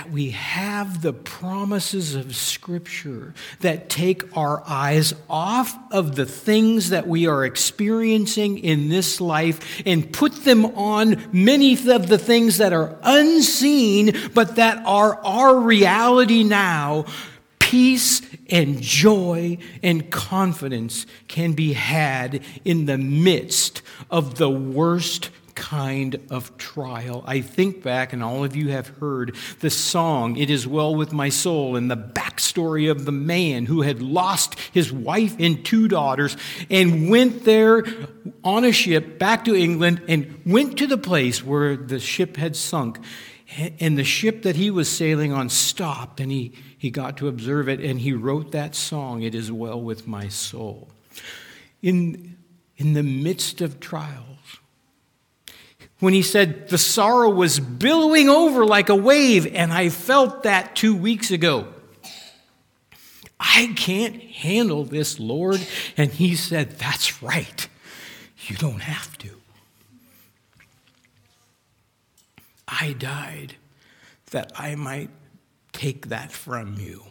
that 0.04 0.12
we 0.12 0.32
have 0.32 1.00
the 1.00 1.14
promises 1.14 2.14
of 2.14 2.36
Scripture 2.36 3.32
that 3.60 3.88
take 3.88 4.36
our 4.36 4.62
eyes 4.66 5.14
off 5.30 5.74
of 5.90 6.14
the 6.14 6.26
things 6.26 6.90
that 6.90 7.06
we 7.06 7.26
are 7.26 7.42
experiencing 7.42 8.58
in 8.58 8.90
this 8.90 9.18
life 9.18 9.82
and 9.86 10.12
put 10.12 10.44
them 10.44 10.66
on 10.66 11.24
many 11.32 11.72
of 11.72 12.08
the 12.08 12.18
things 12.18 12.58
that 12.58 12.74
are 12.74 12.98
unseen, 13.02 14.14
but 14.34 14.56
that 14.56 14.84
are 14.84 15.18
our 15.24 15.58
reality 15.58 16.44
now. 16.44 17.06
Peace 17.58 18.20
and 18.50 18.82
joy 18.82 19.56
and 19.82 20.10
confidence 20.10 21.06
can 21.28 21.54
be 21.54 21.72
had 21.72 22.42
in 22.66 22.84
the 22.84 22.98
midst 22.98 23.80
of 24.10 24.34
the 24.34 24.50
worst 24.50 25.30
kind 25.54 26.20
of 26.30 26.56
trial. 26.58 27.24
I 27.26 27.40
think 27.40 27.82
back, 27.82 28.12
and 28.12 28.22
all 28.22 28.44
of 28.44 28.56
you 28.56 28.70
have 28.70 28.88
heard 28.88 29.36
the 29.60 29.70
song, 29.70 30.36
It 30.36 30.50
Is 30.50 30.66
Well 30.66 30.94
With 30.94 31.12
My 31.12 31.28
Soul, 31.28 31.76
and 31.76 31.90
the 31.90 31.96
backstory 31.96 32.90
of 32.90 33.04
the 33.04 33.12
man 33.12 33.66
who 33.66 33.82
had 33.82 34.02
lost 34.02 34.58
his 34.72 34.92
wife 34.92 35.36
and 35.38 35.64
two 35.64 35.88
daughters 35.88 36.36
and 36.70 37.08
went 37.08 37.44
there 37.44 37.84
on 38.42 38.64
a 38.64 38.72
ship 38.72 39.18
back 39.18 39.44
to 39.44 39.54
England 39.54 40.02
and 40.08 40.40
went 40.44 40.78
to 40.78 40.86
the 40.86 40.98
place 40.98 41.44
where 41.44 41.76
the 41.76 42.00
ship 42.00 42.36
had 42.36 42.56
sunk. 42.56 42.98
And 43.78 43.96
the 43.96 44.04
ship 44.04 44.42
that 44.42 44.56
he 44.56 44.70
was 44.70 44.88
sailing 44.88 45.32
on 45.32 45.48
stopped, 45.48 46.18
and 46.18 46.32
he, 46.32 46.52
he 46.76 46.90
got 46.90 47.16
to 47.18 47.28
observe 47.28 47.68
it, 47.68 47.78
and 47.78 48.00
he 48.00 48.12
wrote 48.12 48.50
that 48.52 48.74
song, 48.74 49.22
It 49.22 49.34
Is 49.34 49.52
Well 49.52 49.80
With 49.80 50.08
My 50.08 50.28
Soul. 50.28 50.88
In, 51.82 52.36
in 52.76 52.94
the 52.94 53.02
midst 53.02 53.60
of 53.60 53.78
trials, 53.78 54.33
when 56.00 56.12
he 56.12 56.22
said 56.22 56.68
the 56.68 56.78
sorrow 56.78 57.30
was 57.30 57.60
billowing 57.60 58.28
over 58.28 58.64
like 58.64 58.88
a 58.88 58.96
wave, 58.96 59.46
and 59.54 59.72
I 59.72 59.88
felt 59.88 60.42
that 60.42 60.76
two 60.76 60.94
weeks 60.94 61.30
ago. 61.30 61.68
I 63.38 63.72
can't 63.76 64.20
handle 64.22 64.84
this, 64.84 65.20
Lord. 65.20 65.66
And 65.96 66.10
he 66.10 66.34
said, 66.34 66.78
That's 66.78 67.22
right. 67.22 67.68
You 68.46 68.56
don't 68.56 68.82
have 68.82 69.16
to. 69.18 69.30
I 72.66 72.94
died 72.94 73.56
that 74.30 74.52
I 74.56 74.74
might 74.74 75.10
take 75.72 76.08
that 76.08 76.32
from 76.32 76.74
you. 76.78 77.04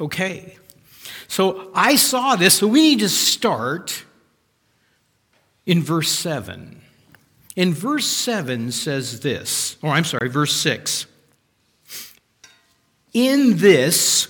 Okay. 0.00 0.56
So 1.28 1.70
I 1.74 1.96
saw 1.96 2.36
this, 2.36 2.54
so 2.54 2.66
we 2.66 2.80
need 2.80 3.00
to 3.00 3.08
start 3.08 4.04
in 5.66 5.82
verse 5.82 6.10
7. 6.10 6.80
In 7.56 7.72
verse 7.72 8.06
7 8.06 8.72
says 8.72 9.20
this, 9.20 9.76
or 9.82 9.90
I'm 9.90 10.04
sorry, 10.04 10.28
verse 10.28 10.52
6. 10.54 11.06
In 13.12 13.58
this, 13.58 14.28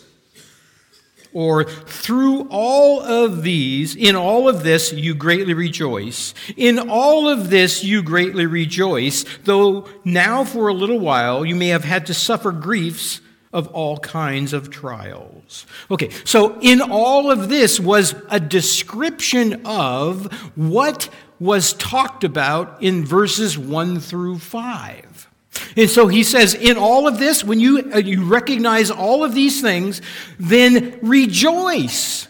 or 1.33 1.64
through 1.64 2.47
all 2.50 3.00
of 3.00 3.43
these, 3.43 3.97
in 3.97 4.14
all 4.14 4.49
of 4.49 4.62
this 4.62 4.93
you 4.93 5.14
greatly 5.14 5.52
rejoice. 5.54 6.33
In 6.57 6.78
all 6.78 7.28
of 7.28 7.50
this 7.50 7.83
you 7.83 8.02
greatly 8.02 8.47
rejoice, 8.47 9.25
though 9.45 9.88
now 10.04 10.45
for 10.45 10.69
a 10.69 10.75
little 10.75 11.00
while 11.00 11.45
you 11.45 11.54
may 11.54 11.69
have 11.69 11.85
had 11.85 12.07
to 12.07 12.14
suffer 12.14 12.52
griefs 12.52 13.21
of 13.54 13.69
all 13.69 13.99
kinds 13.99 14.52
of 14.52 14.69
trials. 14.69 15.64
Okay, 15.90 16.11
so 16.25 16.59
in 16.61 16.81
all 16.81 17.31
of 17.31 17.49
this 17.49 17.78
was 17.78 18.14
a 18.28 18.40
description 18.40 19.62
of 19.64 20.26
what 20.57 21.09
was 21.41 21.73
talked 21.75 22.25
about 22.25 22.83
in 22.83 23.05
verses 23.05 23.59
1 23.59 24.00
through 24.00 24.38
5. 24.38 25.29
And 25.76 25.91
so 25.91 26.09
he 26.09 26.23
says, 26.23 26.55
in 26.55 26.76
all 26.76 27.07
of 27.07 27.19
this, 27.19 27.45
when 27.45 27.61
you, 27.61 27.91
uh, 27.93 27.99
you 27.99 28.25
recognize 28.25 28.91
all 28.91 29.25
of 29.25 29.35
these 29.35 29.61
things, 29.61 30.00
then 30.38 30.99
rejoice. 31.03 32.29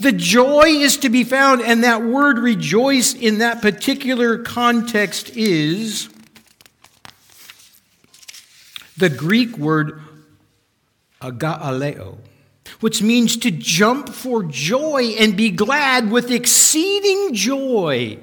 The 0.00 0.12
joy 0.12 0.66
is 0.66 0.98
to 0.98 1.08
be 1.08 1.24
found, 1.24 1.62
and 1.62 1.84
that 1.84 2.02
word 2.02 2.38
rejoice 2.38 3.14
in 3.14 3.38
that 3.38 3.62
particular 3.62 4.38
context 4.38 5.30
is 5.36 6.08
the 8.96 9.08
Greek 9.08 9.56
word 9.56 10.02
agakaleo, 11.20 12.18
which 12.80 13.02
means 13.02 13.36
to 13.38 13.50
jump 13.50 14.10
for 14.10 14.42
joy 14.42 15.14
and 15.18 15.36
be 15.36 15.50
glad 15.50 16.10
with 16.10 16.30
exceeding 16.30 17.34
joy. 17.34 18.18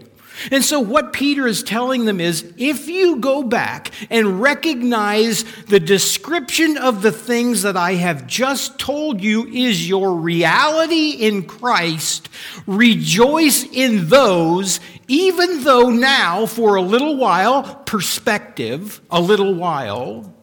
And 0.52 0.64
so, 0.64 0.80
what 0.80 1.14
Peter 1.14 1.48
is 1.48 1.64
telling 1.64 2.06
them 2.06 2.20
is 2.20 2.54
if 2.58 2.88
you 2.88 3.18
go 3.18 3.44
back 3.44 3.92
and 4.10 4.42
recognize 4.42 5.44
the 5.66 5.80
description 5.80 6.78
of 6.78 7.02
the 7.02 7.12
things 7.12 7.62
that 7.62 7.78
I 7.78 7.94
have 7.94 8.28
just 8.28 8.80
told 8.80 9.22
you 9.22 9.46
is 9.48 9.88
your 9.88 10.16
reality 10.16 11.12
in 11.12 11.44
Christ, 11.44 12.30
rejoice 12.66 13.64
in 13.64 14.10
those, 14.10 14.80
even 15.08 15.64
though 15.64 15.90
now, 15.90 16.46
for 16.46 16.76
a 16.76 16.82
little 16.82 17.18
while, 17.18 17.76
perspective, 17.86 19.02
a 19.12 19.22
little 19.22 19.54
while, 19.54 20.34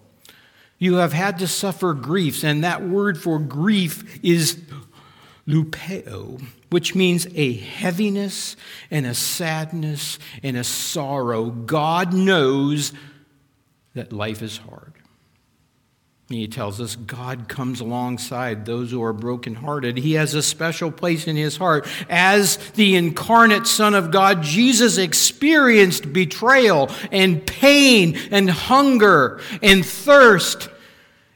you 0.78 0.94
have 0.94 1.12
had 1.12 1.38
to 1.38 1.46
suffer 1.46 1.92
griefs. 1.92 2.42
And 2.42 2.64
that 2.64 2.82
word 2.82 3.18
for 3.18 3.38
grief 3.38 4.18
is 4.22 4.54
lupeo 5.50 6.40
which 6.70 6.94
means 6.94 7.26
a 7.34 7.52
heaviness 7.52 8.56
and 8.90 9.04
a 9.04 9.14
sadness 9.14 10.18
and 10.42 10.56
a 10.56 10.64
sorrow. 10.64 11.46
God 11.46 12.14
knows 12.14 12.92
that 13.94 14.12
life 14.12 14.40
is 14.40 14.58
hard. 14.58 14.94
He 16.28 16.46
tells 16.46 16.80
us 16.80 16.94
God 16.94 17.48
comes 17.48 17.80
alongside 17.80 18.64
those 18.64 18.92
who 18.92 19.02
are 19.02 19.12
brokenhearted. 19.12 19.98
He 19.98 20.12
has 20.12 20.32
a 20.34 20.44
special 20.44 20.92
place 20.92 21.26
in 21.26 21.34
his 21.34 21.56
heart. 21.56 21.88
As 22.08 22.56
the 22.74 22.94
incarnate 22.94 23.66
Son 23.66 23.94
of 23.94 24.12
God, 24.12 24.44
Jesus 24.44 24.96
experienced 24.96 26.12
betrayal 26.12 26.88
and 27.10 27.44
pain 27.44 28.16
and 28.30 28.48
hunger 28.48 29.40
and 29.60 29.84
thirst 29.84 30.68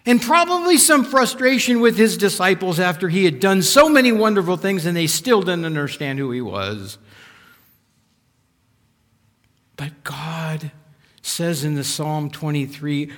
and 0.07 0.21
probably 0.21 0.77
some 0.77 1.05
frustration 1.05 1.81
with 1.81 1.97
his 1.97 2.17
disciples 2.17 2.79
after 2.79 3.09
he 3.09 3.25
had 3.25 3.41
done 3.41 3.63
so 3.63 3.89
many 3.89 4.13
wonderful 4.13 4.57
things 4.57 4.85
and 4.87 4.97
they 4.97 5.07
still 5.07 5.41
didn't 5.41 5.65
understand 5.65 6.19
who 6.19 6.31
he 6.31 6.41
was. 6.41 6.99
But 9.77 10.05
God 10.05 10.71
says 11.23 11.65
in 11.65 11.75
the 11.75 11.85
Psalm 11.85 12.31
23, 12.31 13.11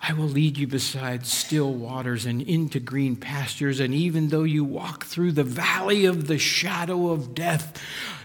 I 0.00 0.12
will 0.12 0.26
lead 0.26 0.56
you 0.56 0.68
beside 0.68 1.26
still 1.26 1.74
waters 1.74 2.24
and 2.24 2.40
into 2.40 2.78
green 2.78 3.16
pastures. 3.16 3.80
And 3.80 3.92
even 3.92 4.28
though 4.28 4.44
you 4.44 4.64
walk 4.64 5.04
through 5.04 5.32
the 5.32 5.44
valley 5.44 6.04
of 6.04 6.28
the 6.28 6.38
shadow 6.38 7.10
of 7.10 7.34
death, 7.34 7.76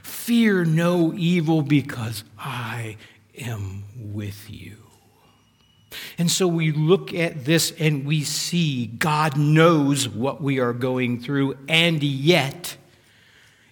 fear 0.03 0.63
no 0.63 1.13
evil 1.13 1.63
because 1.63 2.23
I 2.37 2.97
am 3.35 3.83
with 3.97 4.49
you. 4.49 4.82
And 6.17 6.29
so 6.29 6.47
we 6.47 6.71
look 6.71 7.13
at 7.13 7.45
this 7.45 7.73
and 7.79 8.05
we 8.05 8.23
see 8.23 8.87
God 8.87 9.37
knows 9.37 10.07
what 10.07 10.41
we 10.41 10.59
are 10.59 10.73
going 10.73 11.19
through, 11.19 11.57
and 11.67 12.03
yet, 12.03 12.77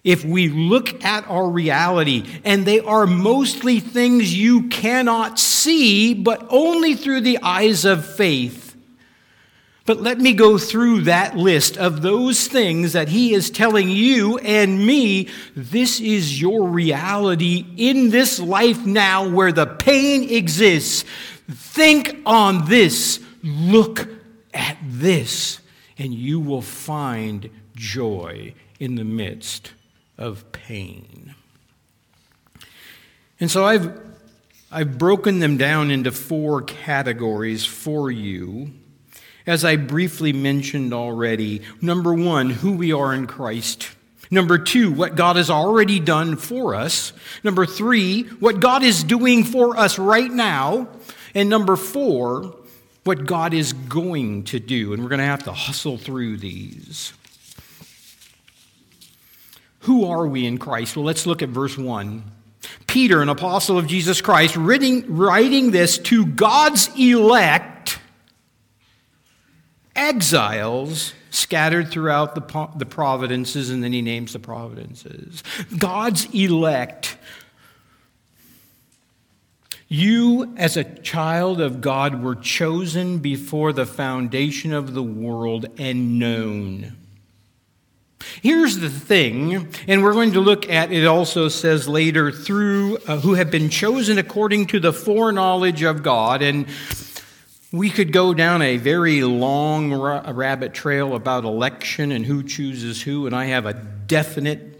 if 0.02 0.24
we 0.24 0.48
look 0.48 1.04
at 1.04 1.28
our 1.28 1.48
reality, 1.48 2.24
and 2.44 2.66
they 2.66 2.80
are 2.80 3.06
mostly 3.06 3.78
things 3.78 4.36
you 4.36 4.68
cannot 4.68 5.38
see, 5.38 6.14
but 6.14 6.44
only 6.50 6.96
through 6.96 7.20
the 7.20 7.38
eyes 7.38 7.84
of 7.84 8.04
faith. 8.04 8.72
But 9.84 10.00
let 10.00 10.18
me 10.18 10.32
go 10.32 10.58
through 10.58 11.02
that 11.02 11.36
list 11.36 11.76
of 11.76 12.02
those 12.02 12.46
things 12.46 12.92
that 12.92 13.08
he 13.08 13.34
is 13.34 13.50
telling 13.50 13.88
you 13.88 14.38
and 14.38 14.86
me. 14.86 15.28
This 15.56 16.00
is 16.00 16.40
your 16.40 16.68
reality 16.68 17.66
in 17.76 18.10
this 18.10 18.38
life 18.38 18.86
now 18.86 19.28
where 19.28 19.50
the 19.50 19.66
pain 19.66 20.30
exists. 20.30 21.04
Think 21.50 22.18
on 22.24 22.66
this, 22.66 23.20
look 23.42 24.08
at 24.54 24.76
this, 24.82 25.60
and 25.98 26.14
you 26.14 26.40
will 26.40 26.62
find 26.62 27.50
joy 27.74 28.54
in 28.78 28.94
the 28.94 29.04
midst 29.04 29.72
of 30.18 30.50
pain. 30.52 31.34
And 33.40 33.50
so 33.50 33.64
I've, 33.64 34.00
I've 34.70 34.98
broken 34.98 35.40
them 35.40 35.56
down 35.56 35.90
into 35.90 36.12
four 36.12 36.62
categories 36.62 37.64
for 37.64 38.10
you. 38.10 38.72
As 39.46 39.64
I 39.64 39.74
briefly 39.74 40.32
mentioned 40.32 40.94
already, 40.94 41.62
number 41.80 42.14
one, 42.14 42.50
who 42.50 42.72
we 42.72 42.92
are 42.92 43.12
in 43.12 43.26
Christ. 43.26 43.90
Number 44.30 44.56
two, 44.56 44.92
what 44.92 45.16
God 45.16 45.36
has 45.36 45.50
already 45.50 45.98
done 45.98 46.36
for 46.36 46.74
us. 46.74 47.12
Number 47.42 47.66
three, 47.66 48.22
what 48.22 48.60
God 48.60 48.82
is 48.82 49.02
doing 49.02 49.44
for 49.44 49.76
us 49.76 49.98
right 49.98 50.30
now. 50.30 50.88
And 51.34 51.48
number 51.48 51.76
four, 51.76 52.54
what 53.04 53.26
God 53.26 53.54
is 53.54 53.72
going 53.72 54.44
to 54.44 54.60
do. 54.60 54.92
And 54.92 55.02
we're 55.02 55.08
going 55.08 55.18
to 55.18 55.24
have 55.24 55.44
to 55.44 55.52
hustle 55.52 55.98
through 55.98 56.36
these. 56.38 57.12
Who 59.80 60.06
are 60.06 60.26
we 60.26 60.46
in 60.46 60.58
Christ? 60.58 60.96
Well, 60.96 61.04
let's 61.04 61.26
look 61.26 61.42
at 61.42 61.48
verse 61.48 61.76
1. 61.76 62.22
Peter, 62.86 63.22
an 63.22 63.28
apostle 63.28 63.78
of 63.78 63.86
Jesus 63.86 64.20
Christ, 64.20 64.56
writing, 64.56 65.16
writing 65.16 65.70
this 65.72 65.98
to 65.98 66.26
God's 66.26 66.88
elect 66.96 67.98
exiles 69.96 71.14
scattered 71.30 71.90
throughout 71.90 72.34
the, 72.34 72.68
the 72.76 72.86
providences, 72.86 73.70
and 73.70 73.82
then 73.82 73.92
he 73.92 74.02
names 74.02 74.34
the 74.34 74.38
providences. 74.38 75.42
God's 75.78 76.26
elect 76.34 77.16
you, 79.92 80.54
as 80.56 80.76
a 80.76 80.84
child 80.84 81.60
of 81.60 81.82
God, 81.82 82.22
were 82.22 82.34
chosen 82.34 83.18
before 83.18 83.72
the 83.72 83.84
foundation 83.84 84.72
of 84.72 84.94
the 84.94 85.02
world 85.02 85.66
and 85.78 86.18
known. 86.18 86.96
Here's 88.40 88.78
the 88.78 88.88
thing, 88.88 89.68
and 89.86 90.02
we're 90.02 90.14
going 90.14 90.32
to 90.32 90.40
look 90.40 90.70
at 90.70 90.92
it 90.92 91.06
also 91.06 91.48
says 91.48 91.88
later 91.88 92.32
through 92.32 92.98
uh, 93.06 93.18
who 93.18 93.34
have 93.34 93.50
been 93.50 93.68
chosen 93.68 94.16
according 94.16 94.68
to 94.68 94.80
the 94.80 94.92
foreknowledge 94.92 95.82
of 95.82 96.02
God. 96.02 96.40
And 96.40 96.66
we 97.70 97.90
could 97.90 98.12
go 98.12 98.32
down 98.32 98.62
a 98.62 98.78
very 98.78 99.22
long 99.22 99.92
rabbit 99.92 100.72
trail 100.72 101.14
about 101.14 101.44
election 101.44 102.12
and 102.12 102.24
who 102.24 102.42
chooses 102.42 103.02
who, 103.02 103.26
and 103.26 103.36
I 103.36 103.46
have 103.46 103.66
a 103.66 103.74
definite 103.74 104.71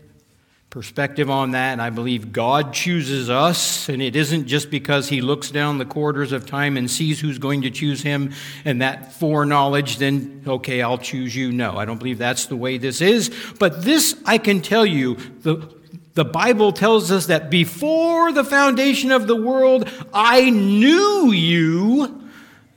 perspective 0.73 1.29
on 1.29 1.51
that, 1.51 1.73
and 1.73 1.83
I 1.83 1.91
believe 1.91 2.33
God 2.33 2.73
chooses 2.73 3.29
us, 3.29 3.91
and 3.91 4.01
it 4.01 4.17
isn't 4.17 4.47
just 4.47 4.71
because 4.71 5.11
He 5.11 5.21
looks 5.21 5.51
down 5.51 5.77
the 5.77 5.85
quarters 5.85 6.33
of 6.33 6.47
time 6.47 6.79
and 6.79 6.91
sees 6.91 7.21
who's 7.21 7.37
going 7.37 7.61
to 7.63 7.71
choose 7.71 8.03
Him, 8.03 8.33
and 8.65 8.81
that 8.81 9.13
foreknowledge, 9.13 9.99
then, 9.99 10.43
okay, 10.47 10.81
I'll 10.81 10.97
choose 10.97 11.37
you. 11.37 11.53
No, 11.53 11.77
I 11.77 11.85
don't 11.85 11.99
believe 11.99 12.17
that's 12.17 12.47
the 12.47 12.57
way 12.57 12.79
this 12.79 13.03
is. 13.03 13.31
But 13.59 13.85
this, 13.85 14.19
I 14.25 14.39
can 14.39 14.63
tell 14.63 14.87
you, 14.87 15.17
the, 15.43 15.71
the 16.15 16.25
Bible 16.25 16.73
tells 16.73 17.11
us 17.11 17.27
that 17.27 17.51
before 17.51 18.33
the 18.33 18.43
foundation 18.43 19.13
of 19.13 19.27
the 19.27 19.37
world, 19.37 19.87
I 20.15 20.49
knew 20.49 21.33
you 21.33 22.22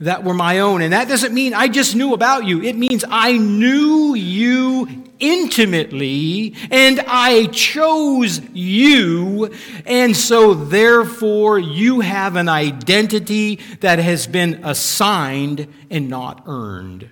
that 0.00 0.24
were 0.24 0.34
my 0.34 0.60
own. 0.60 0.82
And 0.82 0.92
that 0.92 1.08
doesn't 1.08 1.32
mean 1.32 1.54
I 1.54 1.68
just 1.68 1.94
knew 1.96 2.12
about 2.12 2.44
you. 2.44 2.62
It 2.62 2.76
means 2.76 3.04
I 3.08 3.32
knew 3.32 4.14
you 4.14 5.04
intimately 5.18 6.54
and 6.70 7.00
I 7.06 7.46
chose 7.46 8.40
you. 8.52 9.50
And 9.86 10.16
so 10.16 10.54
therefore 10.54 11.58
you 11.58 12.00
have 12.00 12.36
an 12.36 12.48
identity 12.48 13.60
that 13.80 13.98
has 13.98 14.26
been 14.26 14.60
assigned 14.64 15.72
and 15.90 16.08
not 16.08 16.42
earned. 16.46 17.10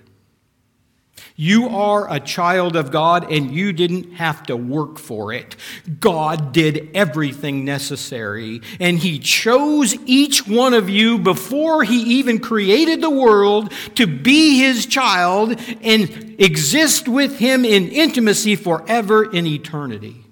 You 1.37 1.67
are 1.67 2.11
a 2.11 2.21
child 2.21 2.77
of 2.77 2.91
God 2.91 3.29
and 3.29 3.51
you 3.51 3.73
didn't 3.73 4.13
have 4.13 4.43
to 4.43 4.55
work 4.55 4.97
for 4.97 5.33
it. 5.33 5.57
God 5.99 6.53
did 6.53 6.89
everything 6.93 7.65
necessary 7.65 8.61
and 8.79 8.97
He 8.97 9.19
chose 9.19 9.95
each 10.05 10.47
one 10.47 10.73
of 10.73 10.89
you 10.89 11.17
before 11.17 11.83
He 11.83 12.19
even 12.19 12.39
created 12.39 13.01
the 13.01 13.09
world 13.09 13.73
to 13.95 14.07
be 14.07 14.59
His 14.59 14.85
child 14.85 15.59
and 15.81 16.35
exist 16.39 17.09
with 17.09 17.37
Him 17.37 17.65
in 17.65 17.89
intimacy 17.89 18.55
forever 18.55 19.29
in 19.29 19.45
eternity. 19.45 20.24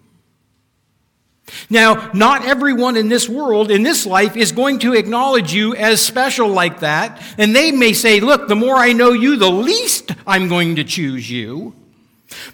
Now, 1.69 2.11
not 2.13 2.45
everyone 2.45 2.97
in 2.97 3.09
this 3.09 3.27
world, 3.27 3.69
in 3.69 3.83
this 3.83 4.05
life, 4.05 4.37
is 4.37 4.51
going 4.51 4.79
to 4.79 4.93
acknowledge 4.93 5.53
you 5.53 5.75
as 5.75 6.01
special 6.01 6.47
like 6.47 6.79
that. 6.79 7.21
And 7.37 7.55
they 7.55 7.71
may 7.71 7.93
say, 7.93 8.19
Look, 8.19 8.47
the 8.47 8.55
more 8.55 8.75
I 8.75 8.93
know 8.93 9.11
you, 9.11 9.35
the 9.35 9.51
least 9.51 10.11
I'm 10.25 10.47
going 10.47 10.75
to 10.77 10.83
choose 10.83 11.29
you. 11.29 11.73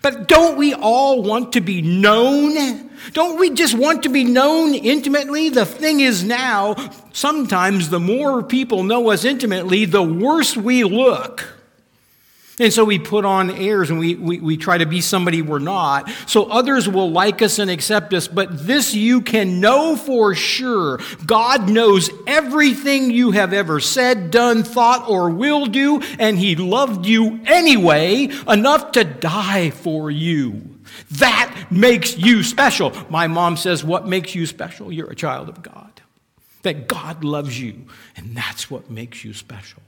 But 0.01 0.27
don't 0.27 0.57
we 0.57 0.73
all 0.73 1.21
want 1.23 1.53
to 1.53 1.61
be 1.61 1.81
known? 1.81 2.89
Don't 3.13 3.39
we 3.39 3.51
just 3.51 3.77
want 3.77 4.03
to 4.03 4.09
be 4.09 4.23
known 4.23 4.73
intimately? 4.73 5.49
The 5.49 5.65
thing 5.65 6.01
is 6.01 6.23
now, 6.23 6.75
sometimes 7.13 7.89
the 7.89 7.99
more 7.99 8.43
people 8.43 8.83
know 8.83 9.09
us 9.09 9.23
intimately, 9.23 9.85
the 9.85 10.03
worse 10.03 10.57
we 10.57 10.83
look. 10.83 11.58
And 12.59 12.73
so 12.73 12.83
we 12.83 12.99
put 12.99 13.23
on 13.23 13.49
airs 13.51 13.89
and 13.89 13.99
we, 13.99 14.15
we, 14.15 14.39
we, 14.39 14.57
try 14.57 14.77
to 14.77 14.85
be 14.85 14.99
somebody 14.99 15.41
we're 15.41 15.59
not. 15.59 16.09
So 16.27 16.43
others 16.45 16.89
will 16.89 17.09
like 17.09 17.41
us 17.41 17.57
and 17.57 17.71
accept 17.71 18.13
us. 18.13 18.27
But 18.27 18.67
this 18.67 18.93
you 18.93 19.21
can 19.21 19.61
know 19.61 19.95
for 19.95 20.35
sure. 20.35 20.99
God 21.25 21.69
knows 21.69 22.09
everything 22.27 23.11
you 23.11 23.31
have 23.31 23.53
ever 23.53 23.79
said, 23.79 24.29
done, 24.29 24.63
thought, 24.63 25.07
or 25.07 25.29
will 25.29 25.67
do. 25.67 26.01
And 26.19 26.37
He 26.37 26.57
loved 26.57 27.05
you 27.05 27.39
anyway 27.45 28.29
enough 28.45 28.91
to 28.91 29.05
die 29.05 29.69
for 29.69 30.11
you. 30.11 30.79
That 31.11 31.67
makes 31.71 32.17
you 32.17 32.43
special. 32.43 32.91
My 33.09 33.27
mom 33.27 33.55
says, 33.55 33.83
What 33.83 34.05
makes 34.05 34.35
you 34.35 34.45
special? 34.45 34.91
You're 34.91 35.11
a 35.11 35.15
child 35.15 35.47
of 35.47 35.63
God. 35.63 36.01
That 36.63 36.89
God 36.89 37.23
loves 37.23 37.59
you. 37.59 37.85
And 38.17 38.35
that's 38.35 38.69
what 38.69 38.91
makes 38.91 39.23
you 39.23 39.33
special. 39.33 39.81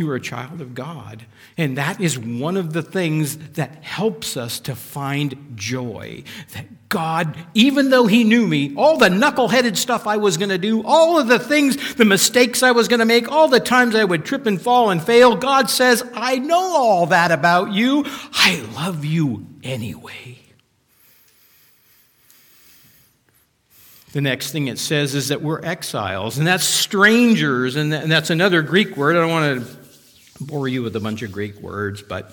You 0.00 0.10
are 0.10 0.14
a 0.14 0.20
child 0.20 0.62
of 0.62 0.74
God. 0.74 1.26
And 1.58 1.76
that 1.76 2.00
is 2.00 2.18
one 2.18 2.56
of 2.56 2.72
the 2.72 2.80
things 2.80 3.36
that 3.50 3.84
helps 3.84 4.34
us 4.34 4.58
to 4.60 4.74
find 4.74 5.52
joy. 5.56 6.24
That 6.54 6.88
God, 6.88 7.36
even 7.52 7.90
though 7.90 8.06
He 8.06 8.24
knew 8.24 8.46
me, 8.46 8.74
all 8.76 8.96
the 8.96 9.10
knuckleheaded 9.10 9.76
stuff 9.76 10.06
I 10.06 10.16
was 10.16 10.38
going 10.38 10.48
to 10.48 10.56
do, 10.56 10.82
all 10.86 11.18
of 11.18 11.28
the 11.28 11.38
things, 11.38 11.96
the 11.96 12.06
mistakes 12.06 12.62
I 12.62 12.70
was 12.70 12.88
going 12.88 13.00
to 13.00 13.04
make, 13.04 13.30
all 13.30 13.48
the 13.48 13.60
times 13.60 13.94
I 13.94 14.04
would 14.04 14.24
trip 14.24 14.46
and 14.46 14.58
fall 14.58 14.88
and 14.88 15.02
fail, 15.02 15.36
God 15.36 15.68
says, 15.68 16.02
I 16.14 16.38
know 16.38 16.58
all 16.58 17.04
that 17.08 17.30
about 17.30 17.72
you. 17.72 18.06
I 18.32 18.66
love 18.74 19.04
you 19.04 19.48
anyway. 19.62 20.38
The 24.12 24.22
next 24.22 24.50
thing 24.50 24.68
it 24.68 24.78
says 24.78 25.14
is 25.14 25.28
that 25.28 25.42
we're 25.42 25.62
exiles, 25.62 26.38
and 26.38 26.46
that's 26.46 26.64
strangers, 26.64 27.76
and 27.76 27.92
that's 27.92 28.30
another 28.30 28.62
Greek 28.62 28.96
word. 28.96 29.14
I 29.14 29.20
don't 29.20 29.30
want 29.30 29.60
to 29.60 29.79
bore 30.40 30.68
you 30.68 30.82
with 30.82 30.96
a 30.96 31.00
bunch 31.00 31.22
of 31.22 31.32
Greek 31.32 31.56
words, 31.60 32.02
but 32.02 32.32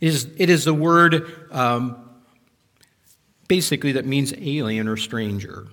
it 0.00 0.08
is, 0.08 0.28
it 0.36 0.50
is 0.50 0.64
the 0.64 0.74
word 0.74 1.48
um, 1.52 1.96
basically 3.48 3.92
that 3.92 4.06
means 4.06 4.32
alien 4.36 4.88
or 4.88 4.96
stranger. 4.96 5.66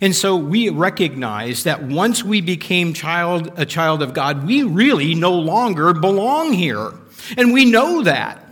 And 0.00 0.16
so 0.16 0.36
we 0.36 0.70
recognize 0.70 1.64
that 1.64 1.82
once 1.82 2.24
we 2.24 2.40
became 2.40 2.94
child, 2.94 3.52
a 3.56 3.66
child 3.66 4.02
of 4.02 4.14
God, 4.14 4.46
we 4.46 4.62
really 4.62 5.14
no 5.14 5.34
longer 5.34 5.92
belong 5.92 6.54
here. 6.54 6.92
And 7.36 7.52
we 7.52 7.66
know 7.66 8.02
that. 8.02 8.49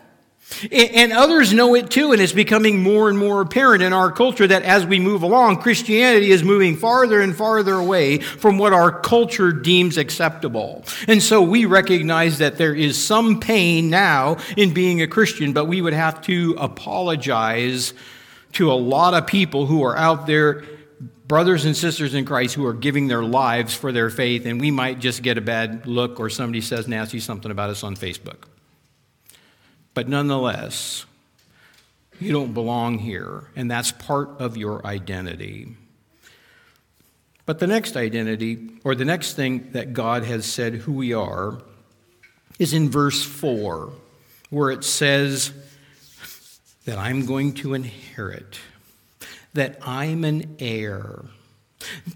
And 0.72 1.12
others 1.12 1.52
know 1.52 1.74
it 1.74 1.90
too, 1.90 2.12
and 2.12 2.20
it's 2.20 2.32
becoming 2.32 2.82
more 2.82 3.08
and 3.08 3.18
more 3.18 3.42
apparent 3.42 3.82
in 3.82 3.92
our 3.92 4.10
culture 4.10 4.46
that 4.46 4.62
as 4.62 4.86
we 4.86 4.98
move 4.98 5.22
along, 5.22 5.58
Christianity 5.58 6.30
is 6.30 6.42
moving 6.42 6.76
farther 6.76 7.20
and 7.20 7.36
farther 7.36 7.74
away 7.74 8.18
from 8.18 8.58
what 8.58 8.72
our 8.72 8.90
culture 9.00 9.52
deems 9.52 9.98
acceptable. 9.98 10.84
And 11.06 11.22
so 11.22 11.42
we 11.42 11.64
recognize 11.64 12.38
that 12.38 12.56
there 12.56 12.74
is 12.74 13.02
some 13.02 13.40
pain 13.40 13.90
now 13.90 14.38
in 14.56 14.72
being 14.72 15.02
a 15.02 15.06
Christian, 15.06 15.52
but 15.52 15.66
we 15.66 15.80
would 15.80 15.92
have 15.92 16.22
to 16.22 16.56
apologize 16.58 17.92
to 18.52 18.72
a 18.72 18.74
lot 18.74 19.14
of 19.14 19.26
people 19.26 19.66
who 19.66 19.84
are 19.84 19.96
out 19.96 20.26
there, 20.26 20.64
brothers 21.28 21.66
and 21.66 21.76
sisters 21.76 22.14
in 22.14 22.24
Christ, 22.24 22.54
who 22.54 22.64
are 22.66 22.72
giving 22.72 23.06
their 23.06 23.22
lives 23.22 23.74
for 23.74 23.92
their 23.92 24.08
faith, 24.08 24.46
and 24.46 24.60
we 24.60 24.70
might 24.70 24.98
just 24.98 25.22
get 25.22 25.36
a 25.36 25.42
bad 25.42 25.86
look 25.86 26.18
or 26.18 26.30
somebody 26.30 26.62
says 26.62 26.88
nasty 26.88 27.20
something 27.20 27.50
about 27.50 27.70
us 27.70 27.84
on 27.84 27.94
Facebook. 27.94 28.44
But 29.98 30.06
nonetheless, 30.06 31.06
you 32.20 32.30
don't 32.30 32.54
belong 32.54 33.00
here, 33.00 33.48
and 33.56 33.68
that's 33.68 33.90
part 33.90 34.28
of 34.38 34.56
your 34.56 34.86
identity. 34.86 35.74
But 37.46 37.58
the 37.58 37.66
next 37.66 37.96
identity, 37.96 38.78
or 38.84 38.94
the 38.94 39.04
next 39.04 39.34
thing 39.34 39.72
that 39.72 39.94
God 39.94 40.22
has 40.22 40.46
said 40.46 40.74
who 40.74 40.92
we 40.92 41.14
are, 41.14 41.60
is 42.60 42.72
in 42.72 42.88
verse 42.88 43.24
4, 43.24 43.90
where 44.50 44.70
it 44.70 44.84
says 44.84 45.52
that 46.84 46.96
I'm 46.96 47.26
going 47.26 47.54
to 47.54 47.74
inherit, 47.74 48.60
that 49.54 49.80
I'm 49.82 50.22
an 50.22 50.58
heir. 50.60 51.24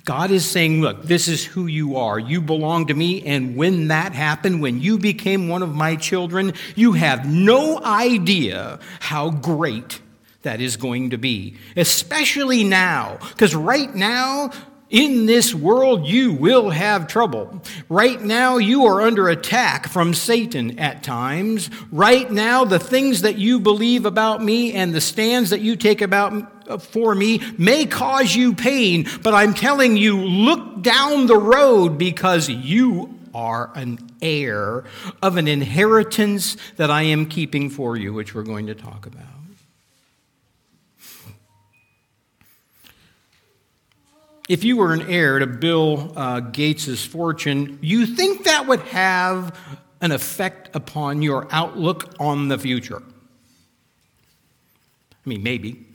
God 0.04 0.30
is 0.30 0.44
saying, 0.44 0.80
Look, 0.80 1.04
this 1.04 1.28
is 1.28 1.44
who 1.44 1.66
you 1.66 1.96
are. 1.96 2.18
You 2.18 2.40
belong 2.40 2.86
to 2.86 2.94
me. 2.94 3.22
And 3.22 3.56
when 3.56 3.88
that 3.88 4.12
happened, 4.12 4.60
when 4.60 4.80
you 4.80 4.98
became 4.98 5.48
one 5.48 5.62
of 5.62 5.74
my 5.74 5.96
children, 5.96 6.54
you 6.74 6.92
have 6.92 7.26
no 7.26 7.82
idea 7.82 8.78
how 9.00 9.30
great 9.30 10.00
that 10.42 10.60
is 10.60 10.76
going 10.76 11.10
to 11.10 11.18
be, 11.18 11.56
especially 11.76 12.64
now. 12.64 13.18
Because 13.30 13.54
right 13.54 13.94
now, 13.94 14.50
in 14.92 15.24
this 15.24 15.54
world, 15.54 16.06
you 16.06 16.34
will 16.34 16.68
have 16.68 17.06
trouble. 17.06 17.62
Right 17.88 18.20
now, 18.20 18.58
you 18.58 18.84
are 18.84 19.00
under 19.00 19.30
attack 19.30 19.88
from 19.88 20.12
Satan 20.12 20.78
at 20.78 21.02
times. 21.02 21.70
Right 21.90 22.30
now, 22.30 22.66
the 22.66 22.78
things 22.78 23.22
that 23.22 23.38
you 23.38 23.58
believe 23.58 24.04
about 24.04 24.44
me 24.44 24.74
and 24.74 24.92
the 24.92 25.00
stands 25.00 25.48
that 25.48 25.62
you 25.62 25.76
take 25.76 26.02
about 26.02 26.51
for 26.78 27.14
me 27.14 27.40
may 27.58 27.86
cause 27.86 28.34
you 28.34 28.54
pain, 28.54 29.08
but 29.22 29.34
I'm 29.34 29.54
telling 29.54 29.96
you, 29.96 30.16
look 30.16 30.82
down 30.82 31.26
the 31.26 31.36
road 31.36 31.98
because 31.98 32.48
you 32.48 33.18
are 33.34 33.70
an 33.74 33.98
heir 34.20 34.84
of 35.22 35.36
an 35.36 35.48
inheritance 35.48 36.56
that 36.76 36.90
I 36.90 37.02
am 37.02 37.26
keeping 37.26 37.70
for 37.70 37.96
you, 37.96 38.12
which 38.12 38.34
we're 38.34 38.42
going 38.42 38.66
to 38.66 38.74
talk 38.74 39.06
about. 39.06 39.26
if 44.52 44.64
you 44.64 44.76
were 44.76 44.92
an 44.92 45.10
heir 45.10 45.38
to 45.38 45.46
Bill 45.46 46.12
uh, 46.14 46.40
Gates' 46.40 47.04
fortune, 47.04 47.78
you 47.80 48.04
think 48.06 48.44
that 48.44 48.66
would 48.66 48.80
have 48.80 49.58
an 50.02 50.12
effect 50.12 50.74
upon 50.74 51.22
your 51.22 51.46
outlook 51.50 52.12
on 52.18 52.48
the 52.48 52.58
future? 52.58 53.02
I 55.12 55.28
mean, 55.28 55.42
maybe. 55.42 55.86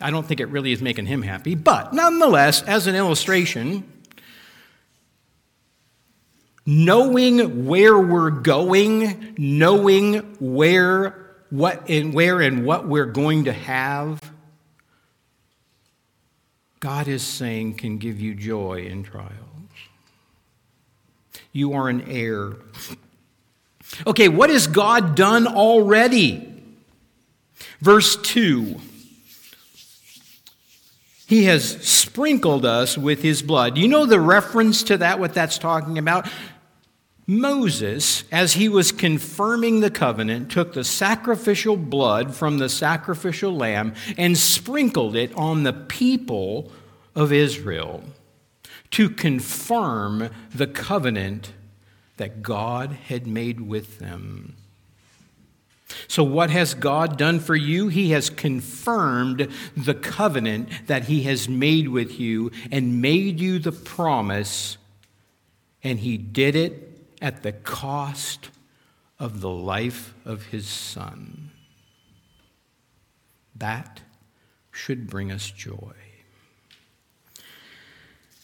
I 0.00 0.10
don't 0.10 0.26
think 0.26 0.40
it 0.40 0.46
really 0.46 0.72
is 0.72 0.82
making 0.82 1.06
him 1.06 1.22
happy, 1.22 1.54
but 1.54 1.92
nonetheless, 1.92 2.62
as 2.62 2.86
an 2.86 2.94
illustration, 2.94 3.90
knowing 6.66 7.66
where 7.66 7.98
we're 7.98 8.30
going, 8.30 9.34
knowing 9.38 10.36
where 10.38 11.22
what 11.50 11.88
and 11.88 12.12
where 12.12 12.40
and 12.40 12.66
what 12.66 12.86
we're 12.88 13.06
going 13.06 13.44
to 13.44 13.52
have 13.52 14.20
God 16.80 17.08
is 17.08 17.22
saying 17.22 17.74
can 17.74 17.98
give 17.98 18.20
you 18.20 18.34
joy 18.34 18.86
in 18.88 19.02
trials. 19.02 19.32
You 21.52 21.72
are 21.72 21.88
an 21.88 22.02
heir. 22.08 22.56
Okay, 24.06 24.28
what 24.28 24.50
has 24.50 24.66
God 24.66 25.16
done 25.16 25.46
already? 25.46 26.52
Verse 27.80 28.16
2 28.16 28.80
He 31.26 31.44
has 31.44 31.82
sprinkled 31.82 32.64
us 32.64 32.96
with 32.96 33.22
His 33.22 33.42
blood. 33.42 33.76
You 33.76 33.88
know 33.88 34.06
the 34.06 34.20
reference 34.20 34.82
to 34.84 34.96
that, 34.98 35.18
what 35.18 35.34
that's 35.34 35.58
talking 35.58 35.98
about? 35.98 36.28
Moses, 37.26 38.22
as 38.30 38.52
he 38.52 38.68
was 38.68 38.92
confirming 38.92 39.80
the 39.80 39.90
covenant, 39.90 40.50
took 40.50 40.74
the 40.74 40.84
sacrificial 40.84 41.76
blood 41.76 42.34
from 42.34 42.58
the 42.58 42.68
sacrificial 42.68 43.52
lamb 43.52 43.94
and 44.16 44.38
sprinkled 44.38 45.16
it 45.16 45.34
on 45.34 45.64
the 45.64 45.72
people 45.72 46.70
of 47.16 47.32
Israel 47.32 48.04
to 48.90 49.10
confirm 49.10 50.30
the 50.54 50.68
covenant 50.68 51.52
that 52.16 52.42
God 52.42 52.92
had 52.92 53.26
made 53.26 53.60
with 53.60 53.98
them. 53.98 54.54
So, 56.08 56.24
what 56.24 56.50
has 56.50 56.74
God 56.74 57.16
done 57.16 57.38
for 57.38 57.54
you? 57.54 57.88
He 57.88 58.10
has 58.10 58.28
confirmed 58.28 59.48
the 59.76 59.94
covenant 59.94 60.68
that 60.86 61.04
He 61.04 61.22
has 61.22 61.48
made 61.48 61.88
with 61.88 62.18
you 62.18 62.50
and 62.72 63.00
made 63.00 63.40
you 63.40 63.58
the 63.58 63.72
promise, 63.72 64.78
and 65.82 66.00
He 66.00 66.16
did 66.16 66.56
it 66.56 66.86
at 67.20 67.42
the 67.42 67.52
cost 67.52 68.50
of 69.18 69.40
the 69.40 69.50
life 69.50 70.14
of 70.24 70.46
his 70.46 70.66
son. 70.66 71.50
That 73.54 74.00
should 74.70 75.08
bring 75.08 75.32
us 75.32 75.50
joy. 75.50 75.94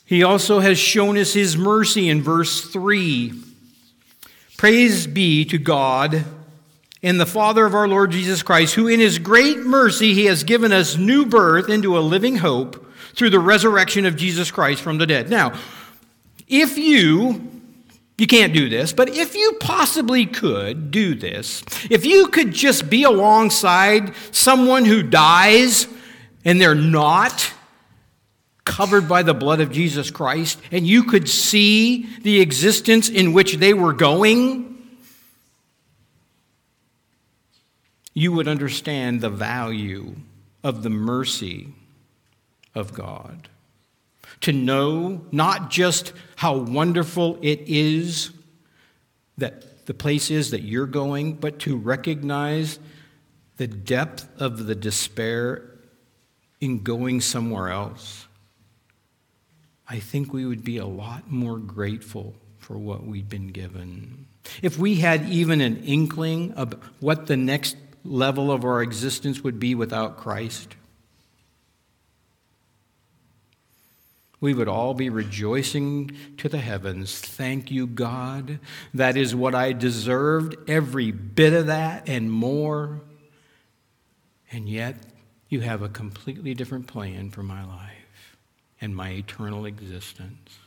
He 0.05 0.23
also 0.23 0.61
has 0.61 0.79
shown 0.79 1.17
us 1.17 1.35
his 1.35 1.57
mercy 1.57 2.09
in 2.09 2.23
verse 2.23 2.63
3. 2.63 3.33
Praise 4.57 5.07
be 5.07 5.45
to 5.47 5.59
God 5.59 6.25
and 7.03 7.19
the 7.19 7.27
Father 7.27 7.67
of 7.67 7.75
our 7.75 7.89
Lord 7.89 8.13
Jesus 8.13 8.43
Christ, 8.43 8.75
who 8.75 8.87
in 8.87 9.01
his 9.01 9.19
great 9.19 9.59
mercy 9.59 10.15
he 10.15 10.27
has 10.27 10.45
given 10.45 10.73
us 10.73 10.97
new 10.97 11.27
birth 11.27 11.69
into 11.69 11.99
a 11.99 12.01
living 12.01 12.37
hope 12.37 12.87
through 13.15 13.31
the 13.31 13.41
resurrection 13.41 14.07
of 14.07 14.17
Jesus 14.17 14.51
Christ 14.51 14.83
from 14.83 14.99
the 14.99 15.07
dead. 15.07 15.29
Now, 15.29 15.59
if 16.49 16.79
you 16.79 17.49
you 18.19 18.27
can't 18.27 18.53
do 18.53 18.69
this, 18.69 18.93
but 18.93 19.09
if 19.09 19.35
you 19.35 19.55
possibly 19.59 20.27
could 20.27 20.91
do 20.91 21.15
this, 21.15 21.65
if 21.91 22.05
you 22.07 22.29
could 22.29 22.53
just 22.53 22.89
be 22.89 23.03
alongside 23.03 24.15
someone 24.31 24.85
who 24.85 25.03
dies 25.03 25.89
and 26.45 26.61
they're 26.61 26.75
not 26.75 27.53
covered 28.65 29.09
by 29.09 29.25
the 29.25 29.35
blood 29.35 29.61
of 29.61 29.73
Jesus 29.73 30.11
Christ, 30.11 30.61
and 30.71 30.87
you 30.87 31.03
could 31.05 31.29
see 31.29 32.07
the 32.21 32.41
existence 32.41 33.09
in 33.09 33.33
which 33.33 33.57
they 33.57 33.75
were 33.75 33.93
going, 33.93 34.72
you 38.15 38.33
would 38.33 38.49
understand 38.49 39.21
the 39.21 39.31
value 39.31 40.15
of 40.63 40.83
the 40.83 40.91
mercy 40.91 41.69
of 42.75 42.93
God. 42.93 43.49
To 44.43 44.53
know 44.53 45.25
not 45.31 45.71
just 45.71 46.13
how 46.37 46.57
wonderful 46.57 47.39
it 47.43 47.61
is 47.67 48.31
that 49.39 49.87
the 49.87 49.95
place 49.95 50.31
is 50.31 50.51
that 50.51 50.63
you're 50.63 50.87
going, 50.87 51.35
but 51.35 51.59
to 51.61 51.77
recognize 51.77 52.79
the 53.57 53.67
depth 53.67 54.29
of 54.41 54.67
the 54.67 54.75
despair 54.75 55.69
in 56.61 56.83
going 56.83 57.21
somewhere 57.21 57.69
else. 57.69 58.27
I 59.89 59.99
think 59.99 60.33
we 60.33 60.47
would 60.47 60.65
be 60.65 60.79
a 60.79 60.87
lot 60.87 61.31
more 61.31 61.59
grateful 61.59 62.35
for 62.59 62.79
what 62.79 63.05
we'd 63.05 63.29
been 63.29 63.49
given. 63.49 64.27
If 64.63 64.79
we 64.79 64.97
had 64.97 65.29
even 65.29 65.61
an 65.61 65.85
inkling 65.85 66.53
of 66.53 66.75
what 67.01 67.27
the 67.27 67.37
next 67.37 67.77
level 68.05 68.51
of 68.51 68.65
our 68.65 68.83
existence 68.83 69.43
would 69.43 69.59
be 69.59 69.75
without 69.75 70.17
Christ, 70.17 70.77
we 74.41 74.55
would 74.55 74.67
all 74.67 74.93
be 74.93 75.09
rejoicing 75.09 76.11
to 76.39 76.49
the 76.49 76.59
heavens. 76.59 77.17
Thank 77.21 77.71
you, 77.71 77.87
God. 77.87 78.59
That 78.93 79.17
is 79.17 79.37
what 79.37 79.55
I 79.55 79.73
deserved, 79.73 80.57
every 80.69 81.13
bit 81.13 81.53
of 81.53 81.69
that 81.69 82.09
and 82.09 82.31
more. 82.31 83.03
And 84.51 84.69
yet, 84.69 84.97
you 85.49 85.61
have 85.61 85.81
a 85.81 85.89
completely 85.89 86.55
different 86.55 86.89
plan 86.89 87.31
for 87.31 87.45
my 87.45 87.65
life 87.65 88.37
and 88.81 88.97
my 88.97 89.11
eternal 89.11 89.65
existence. 89.65 90.59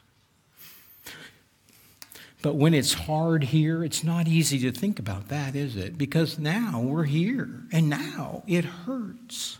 But 2.46 2.58
when 2.58 2.76
it's 2.76 2.94
hard 2.94 3.46
here, 3.46 3.84
it's 3.84 4.04
not 4.04 4.28
easy 4.28 4.60
to 4.60 4.72
think 4.72 5.00
about 5.00 5.30
that, 5.30 5.56
is 5.56 5.76
it? 5.76 5.98
Because 5.98 6.38
now 6.38 6.80
we're 6.80 7.06
here, 7.06 7.64
and 7.72 7.90
now 7.90 8.44
it 8.46 8.64
hurts. 8.64 9.58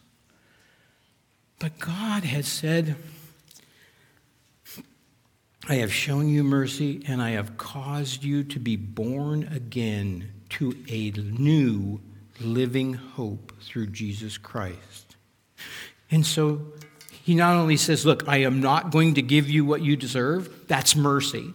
But 1.58 1.80
God 1.80 2.26
has 2.26 2.48
said, 2.48 2.96
I 5.68 5.78
have 5.78 5.92
shown 5.92 6.30
you 6.30 6.44
mercy, 6.44 7.02
and 7.08 7.24
I 7.24 7.32
have 7.32 7.58
caused 7.58 8.24
you 8.24 8.44
to 8.44 8.60
be 8.60 8.76
born 8.76 9.50
again 9.52 10.30
to 10.50 10.78
a 10.88 11.10
new 11.10 12.02
living 12.40 12.94
hope 12.94 13.52
through 13.64 13.88
Jesus 13.88 14.38
Christ. 14.38 15.16
And 16.12 16.24
so 16.24 16.62
he 17.24 17.34
not 17.34 17.56
only 17.56 17.78
says, 17.78 18.06
Look, 18.06 18.28
I 18.28 18.44
am 18.44 18.62
not 18.62 18.92
going 18.92 19.16
to 19.16 19.24
give 19.24 19.50
you 19.50 19.66
what 19.66 19.82
you 19.82 19.96
deserve, 19.96 20.68
that's 20.68 20.96
mercy. 20.96 21.52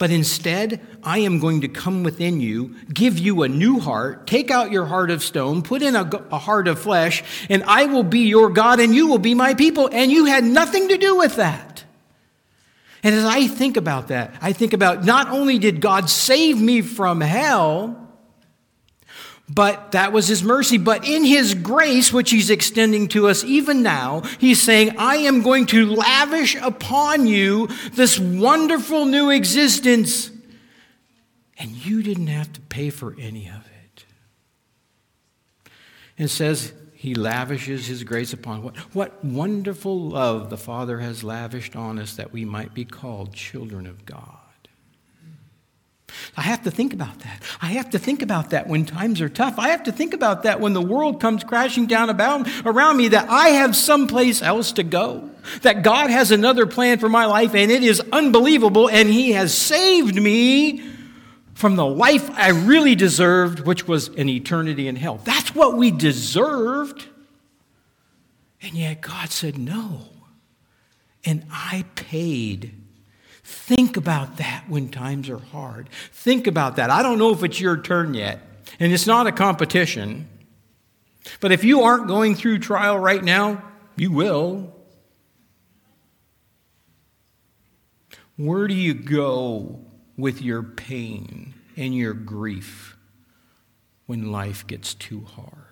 But 0.00 0.10
instead, 0.10 0.80
I 1.04 1.18
am 1.18 1.40
going 1.40 1.60
to 1.60 1.68
come 1.68 2.04
within 2.04 2.40
you, 2.40 2.74
give 2.90 3.18
you 3.18 3.42
a 3.42 3.48
new 3.48 3.78
heart, 3.78 4.26
take 4.26 4.50
out 4.50 4.72
your 4.72 4.86
heart 4.86 5.10
of 5.10 5.22
stone, 5.22 5.60
put 5.60 5.82
in 5.82 5.94
a, 5.94 6.08
a, 6.32 6.38
heart 6.38 6.68
of 6.68 6.80
flesh, 6.80 7.22
and 7.50 7.62
I 7.64 7.84
will 7.84 8.02
be 8.02 8.20
your 8.20 8.48
God 8.48 8.80
and 8.80 8.94
you 8.94 9.08
will 9.08 9.18
be 9.18 9.34
my 9.34 9.52
people. 9.52 9.90
And 9.92 10.10
you 10.10 10.24
had 10.24 10.42
nothing 10.42 10.88
to 10.88 10.96
do 10.96 11.18
with 11.18 11.36
that. 11.36 11.84
And 13.02 13.14
as 13.14 13.26
I 13.26 13.46
think 13.46 13.76
about 13.76 14.08
that, 14.08 14.32
I 14.40 14.54
think 14.54 14.72
about 14.72 15.04
not 15.04 15.28
only 15.28 15.58
did 15.58 15.82
God 15.82 16.08
save 16.08 16.58
me 16.58 16.80
from 16.80 17.20
hell, 17.20 18.09
but 19.52 19.92
that 19.92 20.12
was 20.12 20.28
his 20.28 20.44
mercy. 20.44 20.78
But 20.78 21.04
in 21.04 21.24
his 21.24 21.54
grace, 21.54 22.12
which 22.12 22.30
he's 22.30 22.50
extending 22.50 23.08
to 23.08 23.26
us 23.26 23.42
even 23.42 23.82
now, 23.82 24.20
he's 24.38 24.62
saying, 24.62 24.96
I 24.96 25.16
am 25.16 25.42
going 25.42 25.66
to 25.66 25.92
lavish 25.92 26.54
upon 26.54 27.26
you 27.26 27.68
this 27.92 28.18
wonderful 28.18 29.06
new 29.06 29.30
existence. 29.30 30.30
And 31.58 31.72
you 31.72 32.02
didn't 32.02 32.28
have 32.28 32.52
to 32.52 32.60
pay 32.60 32.90
for 32.90 33.16
any 33.18 33.48
of 33.48 33.66
it. 33.66 34.04
It 36.16 36.28
says, 36.28 36.72
he 36.94 37.14
lavishes 37.14 37.86
his 37.86 38.04
grace 38.04 38.32
upon 38.32 38.62
what, 38.62 38.76
what 38.94 39.24
wonderful 39.24 39.98
love 39.98 40.48
the 40.50 40.58
Father 40.58 41.00
has 41.00 41.24
lavished 41.24 41.74
on 41.74 41.98
us 41.98 42.14
that 42.16 42.32
we 42.32 42.44
might 42.44 42.72
be 42.72 42.84
called 42.84 43.34
children 43.34 43.86
of 43.86 44.04
God. 44.04 44.39
I 46.36 46.42
have 46.42 46.62
to 46.62 46.70
think 46.70 46.92
about 46.92 47.18
that. 47.20 47.42
I 47.60 47.66
have 47.72 47.90
to 47.90 47.98
think 47.98 48.22
about 48.22 48.50
that 48.50 48.66
when 48.66 48.84
times 48.84 49.20
are 49.20 49.28
tough. 49.28 49.58
I 49.58 49.68
have 49.68 49.82
to 49.84 49.92
think 49.92 50.14
about 50.14 50.44
that 50.44 50.60
when 50.60 50.72
the 50.72 50.82
world 50.82 51.20
comes 51.20 51.44
crashing 51.44 51.86
down 51.86 52.10
about, 52.10 52.48
around 52.64 52.96
me, 52.96 53.08
that 53.08 53.28
I 53.28 53.50
have 53.50 53.76
someplace 53.76 54.42
else 54.42 54.72
to 54.72 54.82
go, 54.82 55.30
that 55.62 55.82
God 55.82 56.10
has 56.10 56.30
another 56.30 56.66
plan 56.66 56.98
for 56.98 57.08
my 57.08 57.26
life, 57.26 57.54
and 57.54 57.70
it 57.70 57.82
is 57.82 58.00
unbelievable, 58.12 58.88
and 58.88 59.08
He 59.08 59.32
has 59.32 59.52
saved 59.52 60.14
me 60.14 60.82
from 61.54 61.76
the 61.76 61.86
life 61.86 62.30
I 62.30 62.50
really 62.50 62.94
deserved, 62.94 63.60
which 63.60 63.86
was 63.86 64.08
an 64.08 64.28
eternity 64.28 64.88
in 64.88 64.96
hell. 64.96 65.20
That's 65.24 65.54
what 65.54 65.76
we 65.76 65.90
deserved. 65.90 67.06
And 68.62 68.72
yet 68.72 69.02
God 69.02 69.30
said 69.30 69.58
no. 69.58 70.08
And 71.24 71.44
I 71.50 71.84
paid. 71.96 72.79
Think 73.50 73.96
about 73.96 74.36
that 74.36 74.64
when 74.68 74.88
times 74.88 75.28
are 75.28 75.38
hard. 75.38 75.88
Think 76.12 76.46
about 76.46 76.76
that. 76.76 76.90
I 76.90 77.02
don't 77.02 77.18
know 77.18 77.32
if 77.32 77.42
it's 77.42 77.60
your 77.60 77.76
turn 77.80 78.14
yet, 78.14 78.40
and 78.78 78.92
it's 78.92 79.06
not 79.06 79.26
a 79.26 79.32
competition. 79.32 80.28
But 81.40 81.52
if 81.52 81.64
you 81.64 81.82
aren't 81.82 82.06
going 82.06 82.34
through 82.34 82.60
trial 82.60 82.98
right 82.98 83.22
now, 83.22 83.62
you 83.96 84.10
will. 84.12 84.74
Where 88.36 88.66
do 88.66 88.74
you 88.74 88.94
go 88.94 89.84
with 90.16 90.42
your 90.42 90.62
pain 90.62 91.54
and 91.76 91.94
your 91.94 92.12
grief 92.12 92.96
when 94.06 94.30
life 94.30 94.66
gets 94.66 94.94
too 94.94 95.24
hard. 95.24 95.69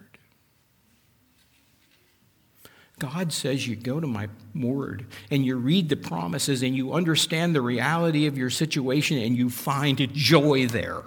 God 2.98 3.32
says 3.32 3.66
you 3.66 3.76
go 3.76 4.00
to 4.00 4.06
my 4.06 4.28
word 4.54 5.06
and 5.30 5.44
you 5.44 5.56
read 5.56 5.88
the 5.88 5.96
promises 5.96 6.62
and 6.62 6.74
you 6.74 6.92
understand 6.92 7.54
the 7.54 7.60
reality 7.60 8.26
of 8.26 8.36
your 8.36 8.50
situation 8.50 9.18
and 9.18 9.36
you 9.36 9.50
find 9.50 10.12
joy 10.12 10.66
there. 10.66 11.02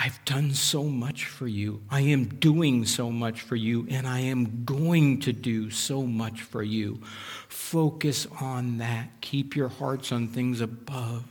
I've 0.00 0.24
done 0.24 0.54
so 0.54 0.84
much 0.84 1.26
for 1.26 1.48
you. 1.48 1.82
I 1.90 2.02
am 2.02 2.26
doing 2.26 2.84
so 2.84 3.10
much 3.10 3.40
for 3.40 3.56
you, 3.56 3.84
and 3.90 4.06
I 4.06 4.20
am 4.20 4.64
going 4.64 5.18
to 5.20 5.32
do 5.32 5.70
so 5.70 6.04
much 6.04 6.42
for 6.42 6.62
you. 6.62 7.00
Focus 7.48 8.28
on 8.40 8.78
that. 8.78 9.08
Keep 9.20 9.56
your 9.56 9.68
hearts 9.68 10.12
on 10.12 10.28
things 10.28 10.60
above. 10.60 11.24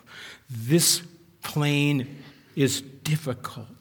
This 0.50 1.02
plane 1.44 2.18
is 2.58 2.82
difficult. 2.82 3.77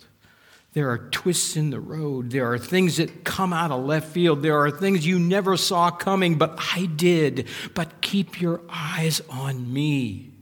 There 0.76 0.90
are 0.90 0.98
twists 0.98 1.56
in 1.56 1.70
the 1.70 1.80
road. 1.80 2.32
There 2.32 2.52
are 2.52 2.58
things 2.58 2.98
that 2.98 3.24
come 3.24 3.54
out 3.54 3.70
of 3.70 3.86
left 3.86 4.08
field. 4.08 4.42
There 4.42 4.58
are 4.58 4.70
things 4.70 5.06
you 5.06 5.18
never 5.18 5.56
saw 5.56 5.90
coming, 5.90 6.36
but 6.36 6.58
I 6.74 6.84
did. 6.84 7.48
But 7.72 8.02
keep 8.02 8.42
your 8.42 8.60
eyes 8.68 9.22
on 9.30 9.72
me. 9.72 10.34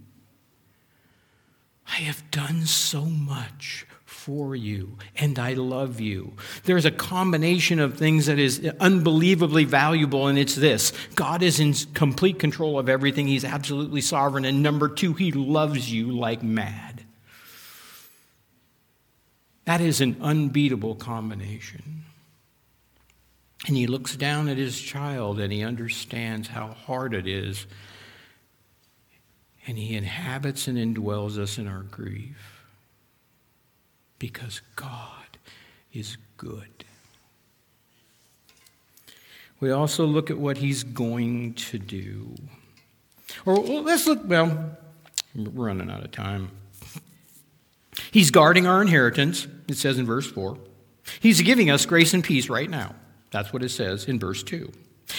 I 1.86 1.98
have 2.00 2.28
done 2.32 2.62
so 2.62 3.04
much 3.04 3.86
for 4.04 4.56
you, 4.56 4.98
and 5.14 5.38
I 5.38 5.52
love 5.52 6.00
you. 6.00 6.32
There's 6.64 6.84
a 6.84 6.90
combination 6.90 7.78
of 7.78 7.96
things 7.96 8.26
that 8.26 8.40
is 8.40 8.68
unbelievably 8.80 9.66
valuable, 9.66 10.26
and 10.26 10.36
it's 10.36 10.56
this 10.56 10.92
God 11.14 11.44
is 11.44 11.60
in 11.60 11.74
complete 11.94 12.40
control 12.40 12.76
of 12.80 12.88
everything, 12.88 13.28
He's 13.28 13.44
absolutely 13.44 14.00
sovereign. 14.00 14.44
And 14.44 14.64
number 14.64 14.88
two, 14.88 15.12
He 15.12 15.30
loves 15.30 15.92
you 15.92 16.10
like 16.10 16.42
mad. 16.42 16.93
That 19.64 19.81
is 19.81 20.00
an 20.00 20.16
unbeatable 20.20 20.94
combination. 20.96 22.05
And 23.66 23.77
he 23.77 23.87
looks 23.87 24.14
down 24.14 24.48
at 24.48 24.59
his 24.59 24.79
child 24.79 25.40
and 25.40 25.53
he 25.53 25.62
understands 25.62 26.48
how 26.48 26.68
hard 26.68 27.14
it 27.14 27.27
is. 27.27 27.66
And 29.66 29.79
he 29.79 29.96
inhabits 29.96 30.68
and 30.68 30.77
indwells 30.77 31.38
us 31.38 31.57
in 31.57 31.66
our 31.66 31.83
grief 31.83 32.66
because 34.18 34.61
God 34.77 35.38
is 35.92 36.18
good. 36.37 36.85
We 39.61 39.70
also 39.70 40.05
look 40.05 40.31
at 40.31 40.37
what 40.37 40.59
he's 40.59 40.83
going 40.83 41.55
to 41.55 41.79
do. 41.79 42.35
Or 43.46 43.57
let's 43.57 44.07
look, 44.07 44.20
well, 44.24 44.77
we're 45.35 45.66
running 45.68 45.90
out 45.90 46.05
of 46.05 46.11
time. 46.11 46.50
He's 48.11 48.30
guarding 48.30 48.66
our 48.66 48.83
inheritance, 48.83 49.46
it 49.68 49.76
says 49.76 49.98
in 49.98 50.07
verse 50.07 50.30
4. 50.30 50.59
He's 51.20 51.40
giving 51.42 51.70
us 51.70 51.87
grace 51.87 52.14
and 52.14 52.24
peace 52.24 52.48
right 52.48 52.68
now. 52.68 52.94
That's 53.30 53.52
what 53.52 53.62
it 53.62 53.70
says 53.70 54.07
in 54.07 54.18
verse 54.18 54.42
2. 54.42 54.72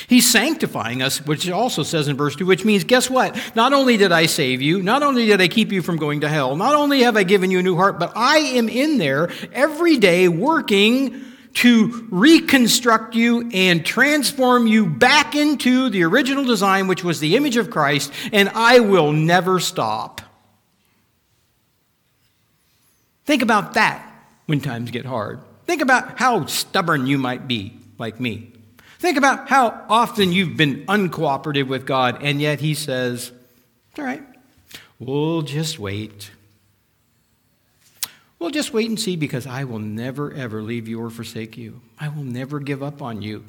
He's 0.08 0.30
sanctifying 0.30 1.02
us, 1.02 1.26
which 1.26 1.50
also 1.50 1.84
says 1.84 2.08
in 2.08 2.18
verse 2.18 2.36
2, 2.36 2.46
which 2.46 2.66
means, 2.66 2.84
guess 2.84 3.10
what? 3.10 3.38
Not 3.56 3.72
only 3.72 3.98
did 3.98 4.12
I 4.12 4.26
save 4.26 4.62
you, 4.62 4.82
not 4.82 5.04
only 5.04 5.26
did 5.26 5.42
I 5.42 5.48
keep 5.48 5.72
you 5.72 5.82
from 5.82 5.98
going 5.98 6.22
to 6.22 6.28
hell, 6.28 6.56
not 6.56 6.76
only 6.76 7.04
have 7.04 7.16
I 7.16 7.24
given 7.24 7.52
you 7.52 7.60
a 7.60 7.64
new 7.64 7.76
heart, 7.76 8.00
but 8.00 8.12
I 8.16 8.38
am 8.38 8.68
in 8.68 8.98
there 8.98 9.30
every 9.54 9.98
day 9.98 10.28
working 10.28 11.22
to 11.56 12.08
reconstruct 12.10 13.16
you 13.16 13.50
and 13.54 13.86
transform 13.86 14.68
you 14.68 14.86
back 14.86 15.36
into 15.36 15.90
the 15.90 16.04
original 16.04 16.44
design, 16.44 16.88
which 16.88 17.04
was 17.04 17.20
the 17.20 17.36
image 17.36 17.56
of 17.56 17.70
Christ, 17.70 18.12
and 18.34 18.50
I 18.50 18.80
will 18.80 19.14
never 19.14 19.60
stop. 19.60 20.22
Think 23.26 23.42
about 23.42 23.74
that 23.74 24.08
when 24.46 24.62
times 24.62 24.92
get 24.92 25.06
hard. 25.06 25.40
Think 25.66 25.82
about 25.82 26.20
how 26.20 26.46
stubborn 26.46 27.08
you 27.08 27.18
might 27.18 27.48
be, 27.48 27.74
like 27.98 28.20
me. 28.20 28.52
Think 29.00 29.18
about 29.18 29.50
how 29.50 29.86
often 29.90 30.32
you've 30.32 30.56
been 30.56 30.86
uncooperative 30.86 31.68
with 31.68 31.86
God, 31.86 32.22
and 32.22 32.40
yet 32.40 32.60
He 32.60 32.74
says, 32.74 33.32
All 33.98 34.06
right, 34.06 34.24
we'll 35.00 35.42
just 35.42 35.80
wait. 35.80 36.32
We'll 38.38 38.52
just 38.52 38.74
wait 38.74 38.90
and 38.90 39.00
see 39.00 39.16
because 39.16 39.48
I 39.48 39.64
will 39.64 39.80
never, 39.80 40.32
ever 40.32 40.62
leave 40.62 40.88
you 40.88 41.02
or 41.02 41.10
forsake 41.10 41.58
you. 41.58 41.82
I 42.00 42.10
will 42.10 42.24
never 42.24 42.60
give 42.60 42.84
up 42.84 43.02
on 43.02 43.22
you. 43.22 43.44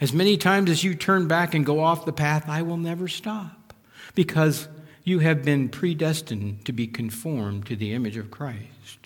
As 0.00 0.12
many 0.12 0.36
times 0.36 0.70
as 0.70 0.84
you 0.84 0.94
turn 0.94 1.26
back 1.26 1.54
and 1.54 1.64
go 1.64 1.80
off 1.80 2.04
the 2.04 2.12
path, 2.12 2.48
I 2.48 2.62
will 2.62 2.76
never 2.76 3.08
stop 3.08 3.74
because 4.14 4.68
you 5.04 5.20
have 5.20 5.44
been 5.44 5.68
predestined 5.68 6.64
to 6.66 6.72
be 6.72 6.86
conformed 6.86 7.66
to 7.66 7.76
the 7.76 7.92
image 7.92 8.16
of 8.16 8.30
Christ. 8.30 9.05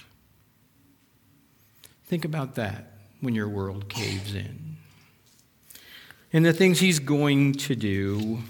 Think 2.11 2.25
about 2.25 2.57
that 2.57 2.91
when 3.21 3.37
your 3.37 3.49
world 3.49 3.89
caves 3.89 4.35
in. 4.35 4.79
And 6.33 6.45
the 6.45 6.53
things 6.53 6.81
he's 6.81 6.99
going 6.99 7.53
to 7.53 7.77
do. 7.77 8.41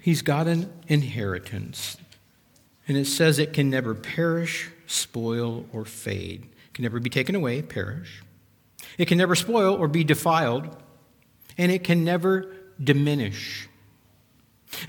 He's 0.00 0.22
got 0.22 0.46
an 0.46 0.72
inheritance. 0.88 1.98
And 2.88 2.96
it 2.96 3.04
says 3.04 3.38
it 3.38 3.52
can 3.52 3.68
never 3.68 3.94
perish, 3.94 4.70
spoil, 4.86 5.66
or 5.74 5.84
fade. 5.84 6.44
It 6.44 6.72
can 6.72 6.84
never 6.84 7.00
be 7.00 7.10
taken 7.10 7.34
away, 7.34 7.60
perish. 7.60 8.22
It 8.96 9.08
can 9.08 9.18
never 9.18 9.34
spoil 9.34 9.74
or 9.74 9.88
be 9.88 10.04
defiled. 10.04 10.74
And 11.58 11.70
it 11.70 11.84
can 11.84 12.02
never 12.02 12.50
diminish. 12.82 13.68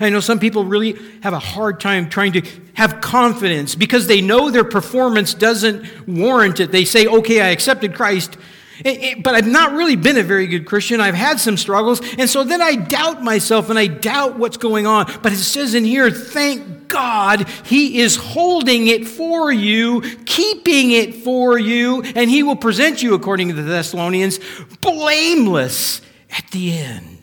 I 0.00 0.10
know 0.10 0.20
some 0.20 0.38
people 0.38 0.64
really 0.64 0.98
have 1.22 1.32
a 1.32 1.38
hard 1.38 1.80
time 1.80 2.08
trying 2.08 2.32
to 2.32 2.42
have 2.74 3.00
confidence 3.00 3.74
because 3.74 4.06
they 4.06 4.20
know 4.20 4.50
their 4.50 4.64
performance 4.64 5.34
doesn't 5.34 6.06
warrant 6.06 6.60
it. 6.60 6.70
They 6.70 6.84
say, 6.84 7.06
okay, 7.06 7.40
I 7.40 7.48
accepted 7.48 7.94
Christ, 7.94 8.36
eh, 8.84 8.96
eh, 9.00 9.14
but 9.22 9.34
I've 9.34 9.46
not 9.46 9.72
really 9.72 9.96
been 9.96 10.16
a 10.16 10.22
very 10.22 10.46
good 10.46 10.66
Christian. 10.66 11.00
I've 11.00 11.14
had 11.14 11.40
some 11.40 11.56
struggles. 11.56 12.00
And 12.16 12.28
so 12.30 12.44
then 12.44 12.62
I 12.62 12.76
doubt 12.76 13.22
myself 13.22 13.70
and 13.70 13.78
I 13.78 13.86
doubt 13.86 14.38
what's 14.38 14.56
going 14.56 14.86
on. 14.86 15.12
But 15.22 15.32
it 15.32 15.36
says 15.36 15.74
in 15.74 15.84
here, 15.84 16.10
thank 16.10 16.88
God 16.88 17.48
He 17.64 18.00
is 18.00 18.16
holding 18.16 18.86
it 18.88 19.06
for 19.06 19.52
you, 19.52 20.02
keeping 20.24 20.92
it 20.92 21.16
for 21.16 21.58
you, 21.58 22.02
and 22.02 22.30
He 22.30 22.42
will 22.42 22.56
present 22.56 23.02
you, 23.02 23.14
according 23.14 23.48
to 23.48 23.54
the 23.54 23.62
Thessalonians, 23.62 24.38
blameless 24.80 26.00
at 26.30 26.46
the 26.50 26.78
end. 26.78 27.17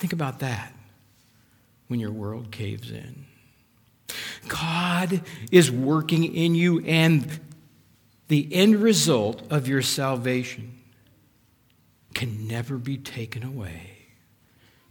Think 0.00 0.14
about 0.14 0.38
that 0.38 0.72
when 1.88 2.00
your 2.00 2.10
world 2.10 2.50
caves 2.50 2.90
in. 2.90 3.26
God 4.48 5.20
is 5.52 5.70
working 5.70 6.24
in 6.34 6.54
you, 6.54 6.80
and 6.86 7.28
the 8.28 8.48
end 8.50 8.76
result 8.76 9.42
of 9.50 9.68
your 9.68 9.82
salvation 9.82 10.78
can 12.14 12.48
never 12.48 12.78
be 12.78 12.96
taken 12.96 13.42
away, 13.42 13.90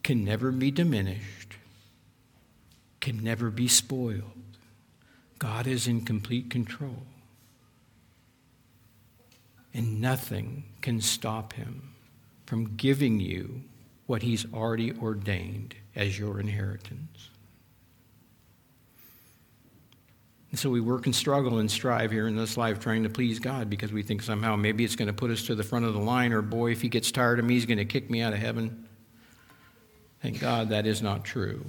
can 0.04 0.24
never 0.24 0.52
be 0.52 0.70
diminished, 0.70 1.56
can 3.00 3.24
never 3.24 3.50
be 3.50 3.68
spoiled. 3.68 4.22
God 5.40 5.66
is 5.66 5.88
in 5.88 6.02
complete 6.02 6.52
control, 6.52 7.02
and 9.74 10.00
nothing 10.00 10.66
can 10.82 11.02
stop 11.02 11.54
him 11.54 11.96
from 12.46 12.76
giving 12.76 13.20
you 13.20 13.64
what 14.10 14.24
He's 14.24 14.52
already 14.52 14.92
ordained 14.94 15.76
as 15.96 16.18
your 16.18 16.40
inheritance. 16.40 17.30
And 20.50 20.60
so 20.60 20.72
we 20.72 20.82
work 20.82 21.06
and 21.06 21.16
struggle 21.16 21.60
and 21.60 21.70
strive 21.70 22.10
here 22.10 22.28
in 22.28 22.36
this 22.36 22.58
life 22.58 22.80
trying 22.80 23.04
to 23.04 23.10
please 23.10 23.38
God 23.38 23.70
because 23.70 23.94
we 23.94 24.02
think 24.02 24.24
somehow 24.24 24.56
maybe 24.56 24.84
it's 24.84 24.96
going 24.96 25.10
to 25.10 25.14
put 25.14 25.30
us 25.30 25.44
to 25.44 25.54
the 25.54 25.62
front 25.62 25.86
of 25.86 25.94
the 25.94 26.00
line, 26.00 26.34
or 26.34 26.42
boy, 26.42 26.72
if 26.72 26.82
He 26.82 26.90
gets 26.90 27.12
tired 27.12 27.38
of 27.38 27.46
me, 27.46 27.54
He's 27.54 27.68
going 27.68 27.78
to 27.78 27.86
kick 27.86 28.10
me 28.10 28.22
out 28.22 28.34
of 28.34 28.40
heaven. 28.40 28.88
Thank 30.24 30.40
God 30.40 30.70
that 30.70 30.88
is 30.88 31.04
not 31.04 31.24
true. 31.24 31.64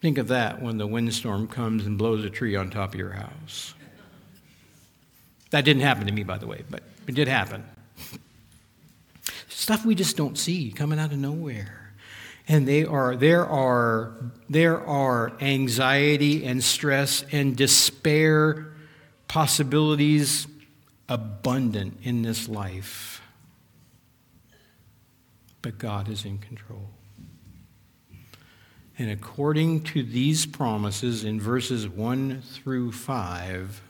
Think 0.00 0.18
of 0.18 0.26
that 0.28 0.60
when 0.60 0.78
the 0.78 0.86
windstorm 0.88 1.46
comes 1.46 1.86
and 1.86 1.96
blows 1.96 2.24
a 2.24 2.30
tree 2.30 2.56
on 2.56 2.70
top 2.70 2.94
of 2.94 2.98
your 2.98 3.12
house. 3.12 3.74
That 5.50 5.64
didn't 5.64 5.82
happen 5.82 6.08
to 6.08 6.12
me, 6.12 6.24
by 6.24 6.38
the 6.38 6.48
way, 6.48 6.64
but 6.68 6.82
it 7.08 7.14
did 7.14 7.26
happen. 7.26 7.64
Stuff 9.48 9.84
we 9.84 9.94
just 9.94 10.16
don't 10.16 10.38
see 10.38 10.70
coming 10.70 10.98
out 10.98 11.10
of 11.10 11.18
nowhere. 11.18 11.94
And 12.46 12.66
they 12.66 12.84
are, 12.84 13.16
there, 13.16 13.46
are, 13.46 14.14
there 14.48 14.80
are 14.86 15.32
anxiety 15.40 16.44
and 16.44 16.62
stress 16.62 17.24
and 17.32 17.56
despair 17.56 18.72
possibilities 19.26 20.46
abundant 21.08 21.98
in 22.02 22.22
this 22.22 22.48
life. 22.48 23.20
But 25.60 25.78
God 25.78 26.08
is 26.08 26.24
in 26.24 26.38
control. 26.38 26.90
And 28.98 29.10
according 29.10 29.82
to 29.84 30.02
these 30.02 30.44
promises 30.44 31.24
in 31.24 31.40
verses 31.40 31.88
1 31.88 32.42
through 32.42 32.92
5, 32.92 33.82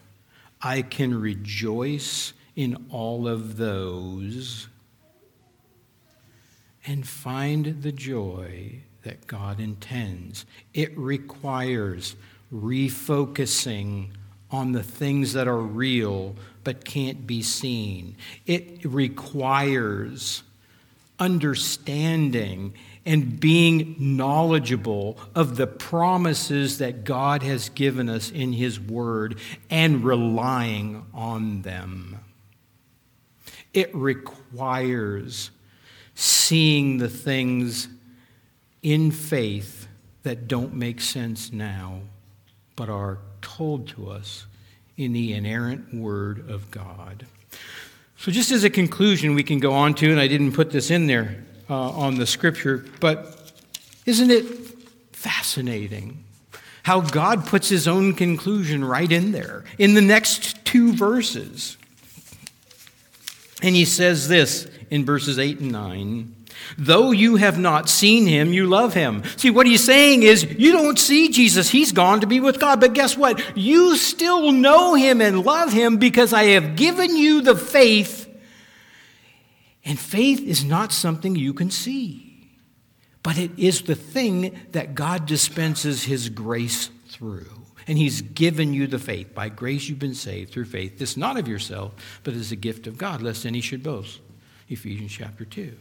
I 0.60 0.82
can 0.82 1.18
rejoice 1.20 2.32
in 2.58 2.76
all 2.90 3.28
of 3.28 3.56
those 3.56 4.66
and 6.84 7.06
find 7.06 7.82
the 7.82 7.92
joy 7.92 8.80
that 9.04 9.28
God 9.28 9.60
intends. 9.60 10.44
It 10.74 10.90
requires 10.98 12.16
refocusing 12.52 14.08
on 14.50 14.72
the 14.72 14.82
things 14.82 15.34
that 15.34 15.46
are 15.46 15.60
real 15.60 16.34
but 16.64 16.84
can't 16.84 17.28
be 17.28 17.42
seen. 17.42 18.16
It 18.44 18.84
requires 18.84 20.42
understanding 21.20 22.74
and 23.06 23.38
being 23.38 23.94
knowledgeable 23.98 25.16
of 25.32 25.56
the 25.56 25.68
promises 25.68 26.78
that 26.78 27.04
God 27.04 27.44
has 27.44 27.68
given 27.68 28.08
us 28.08 28.32
in 28.32 28.52
His 28.52 28.80
Word 28.80 29.38
and 29.70 30.02
relying 30.02 31.06
on 31.14 31.62
them. 31.62 32.18
It 33.72 33.94
requires 33.94 35.50
seeing 36.14 36.98
the 36.98 37.08
things 37.08 37.88
in 38.82 39.10
faith 39.10 39.86
that 40.24 40.48
don't 40.48 40.74
make 40.74 41.00
sense 41.00 41.52
now, 41.52 42.00
but 42.76 42.88
are 42.88 43.18
told 43.40 43.88
to 43.88 44.10
us 44.10 44.46
in 44.96 45.12
the 45.12 45.32
inerrant 45.32 45.94
Word 45.94 46.50
of 46.50 46.70
God. 46.70 47.24
So, 48.18 48.32
just 48.32 48.50
as 48.50 48.64
a 48.64 48.70
conclusion, 48.70 49.34
we 49.34 49.44
can 49.44 49.60
go 49.60 49.72
on 49.72 49.94
to, 49.94 50.10
and 50.10 50.20
I 50.20 50.26
didn't 50.26 50.52
put 50.52 50.70
this 50.70 50.90
in 50.90 51.06
there, 51.06 51.44
uh, 51.70 51.90
on 51.90 52.16
the 52.16 52.26
scripture, 52.26 52.84
but 53.00 53.52
isn't 54.06 54.30
it 54.30 54.44
fascinating 55.12 56.24
how 56.82 57.00
God 57.00 57.46
puts 57.46 57.68
his 57.68 57.86
own 57.86 58.14
conclusion 58.14 58.84
right 58.84 59.10
in 59.10 59.32
there 59.32 59.64
in 59.78 59.94
the 59.94 60.00
next 60.00 60.64
two 60.64 60.92
verses? 60.94 61.77
And 63.62 63.74
he 63.74 63.84
says 63.84 64.28
this 64.28 64.68
in 64.90 65.04
verses 65.04 65.38
8 65.38 65.60
and 65.60 65.72
9 65.72 66.34
Though 66.76 67.12
you 67.12 67.36
have 67.36 67.58
not 67.58 67.88
seen 67.88 68.26
him, 68.26 68.52
you 68.52 68.66
love 68.66 68.92
him. 68.92 69.22
See, 69.36 69.48
what 69.48 69.66
he's 69.66 69.84
saying 69.84 70.24
is, 70.24 70.44
you 70.44 70.72
don't 70.72 70.98
see 70.98 71.28
Jesus. 71.28 71.70
He's 71.70 71.92
gone 71.92 72.20
to 72.20 72.26
be 72.26 72.40
with 72.40 72.58
God. 72.58 72.80
But 72.80 72.94
guess 72.94 73.16
what? 73.16 73.56
You 73.56 73.96
still 73.96 74.50
know 74.50 74.94
him 74.94 75.20
and 75.20 75.44
love 75.44 75.72
him 75.72 75.98
because 75.98 76.32
I 76.32 76.44
have 76.44 76.74
given 76.74 77.16
you 77.16 77.42
the 77.42 77.54
faith 77.54 78.28
and 79.88 79.98
faith 79.98 80.42
is 80.42 80.64
not 80.64 80.92
something 80.92 81.34
you 81.34 81.54
can 81.54 81.70
see, 81.70 82.46
but 83.22 83.38
it 83.38 83.50
is 83.58 83.80
the 83.80 83.94
thing 83.94 84.54
that 84.72 84.94
God 84.94 85.24
dispenses 85.24 86.04
His 86.04 86.28
grace 86.28 86.90
through. 87.08 87.57
And 87.88 87.98
He's 87.98 88.22
given 88.22 88.72
you 88.72 88.86
the 88.86 88.98
faith. 88.98 89.34
By 89.34 89.48
grace 89.48 89.88
you've 89.88 89.98
been 89.98 90.14
saved 90.14 90.52
through 90.52 90.66
faith. 90.66 90.98
This 90.98 91.16
not 91.16 91.36
of 91.38 91.48
yourself, 91.48 91.94
but 92.22 92.34
is 92.34 92.52
a 92.52 92.56
gift 92.56 92.86
of 92.86 92.96
God, 92.96 93.22
lest 93.22 93.44
any 93.44 93.60
should 93.60 93.82
boast. 93.82 94.20
Ephesians 94.68 95.10
chapter 95.10 95.44
2. 95.44 95.74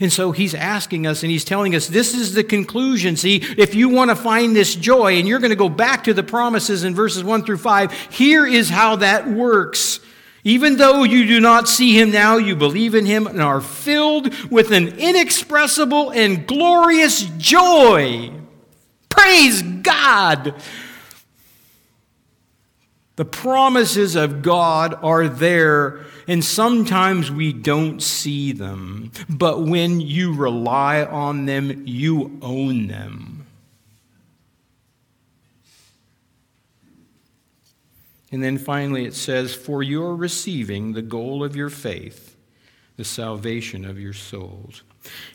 And 0.00 0.12
so 0.12 0.32
he's 0.32 0.54
asking 0.54 1.06
us 1.06 1.22
and 1.22 1.30
he's 1.30 1.44
telling 1.44 1.74
us 1.74 1.86
this 1.86 2.14
is 2.14 2.34
the 2.34 2.44
conclusion. 2.44 3.16
See, 3.16 3.36
if 3.36 3.74
you 3.74 3.88
want 3.88 4.10
to 4.10 4.16
find 4.16 4.54
this 4.54 4.74
joy 4.74 5.18
and 5.18 5.28
you're 5.28 5.38
going 5.38 5.50
to 5.50 5.56
go 5.56 5.68
back 5.68 6.04
to 6.04 6.14
the 6.14 6.22
promises 6.22 6.84
in 6.84 6.94
verses 6.94 7.22
1 7.22 7.44
through 7.44 7.58
5, 7.58 7.92
here 8.10 8.46
is 8.46 8.68
how 8.68 8.96
that 8.96 9.28
works. 9.28 10.00
Even 10.44 10.76
though 10.76 11.02
you 11.02 11.26
do 11.26 11.40
not 11.40 11.68
see 11.68 11.98
him 11.98 12.10
now, 12.10 12.36
you 12.36 12.56
believe 12.56 12.94
in 12.94 13.06
him 13.06 13.26
and 13.26 13.42
are 13.42 13.60
filled 13.60 14.32
with 14.50 14.70
an 14.70 14.98
inexpressible 14.98 16.10
and 16.10 16.46
glorious 16.46 17.24
joy, 17.36 18.30
Praise 19.18 19.62
God! 19.62 20.54
The 23.16 23.24
promises 23.24 24.14
of 24.14 24.42
God 24.42 24.94
are 25.02 25.26
there, 25.26 26.06
and 26.28 26.44
sometimes 26.44 27.32
we 27.32 27.52
don't 27.52 28.00
see 28.00 28.52
them. 28.52 29.10
But 29.28 29.62
when 29.62 30.00
you 30.00 30.32
rely 30.32 31.02
on 31.02 31.46
them, 31.46 31.82
you 31.84 32.38
own 32.40 32.86
them. 32.86 33.46
And 38.30 38.40
then 38.40 38.56
finally 38.56 39.04
it 39.04 39.14
says, 39.14 39.52
For 39.52 39.82
you're 39.82 40.14
receiving 40.14 40.92
the 40.92 41.02
goal 41.02 41.42
of 41.42 41.56
your 41.56 41.70
faith, 41.70 42.36
the 42.96 43.04
salvation 43.04 43.84
of 43.84 43.98
your 43.98 44.12
souls. 44.12 44.84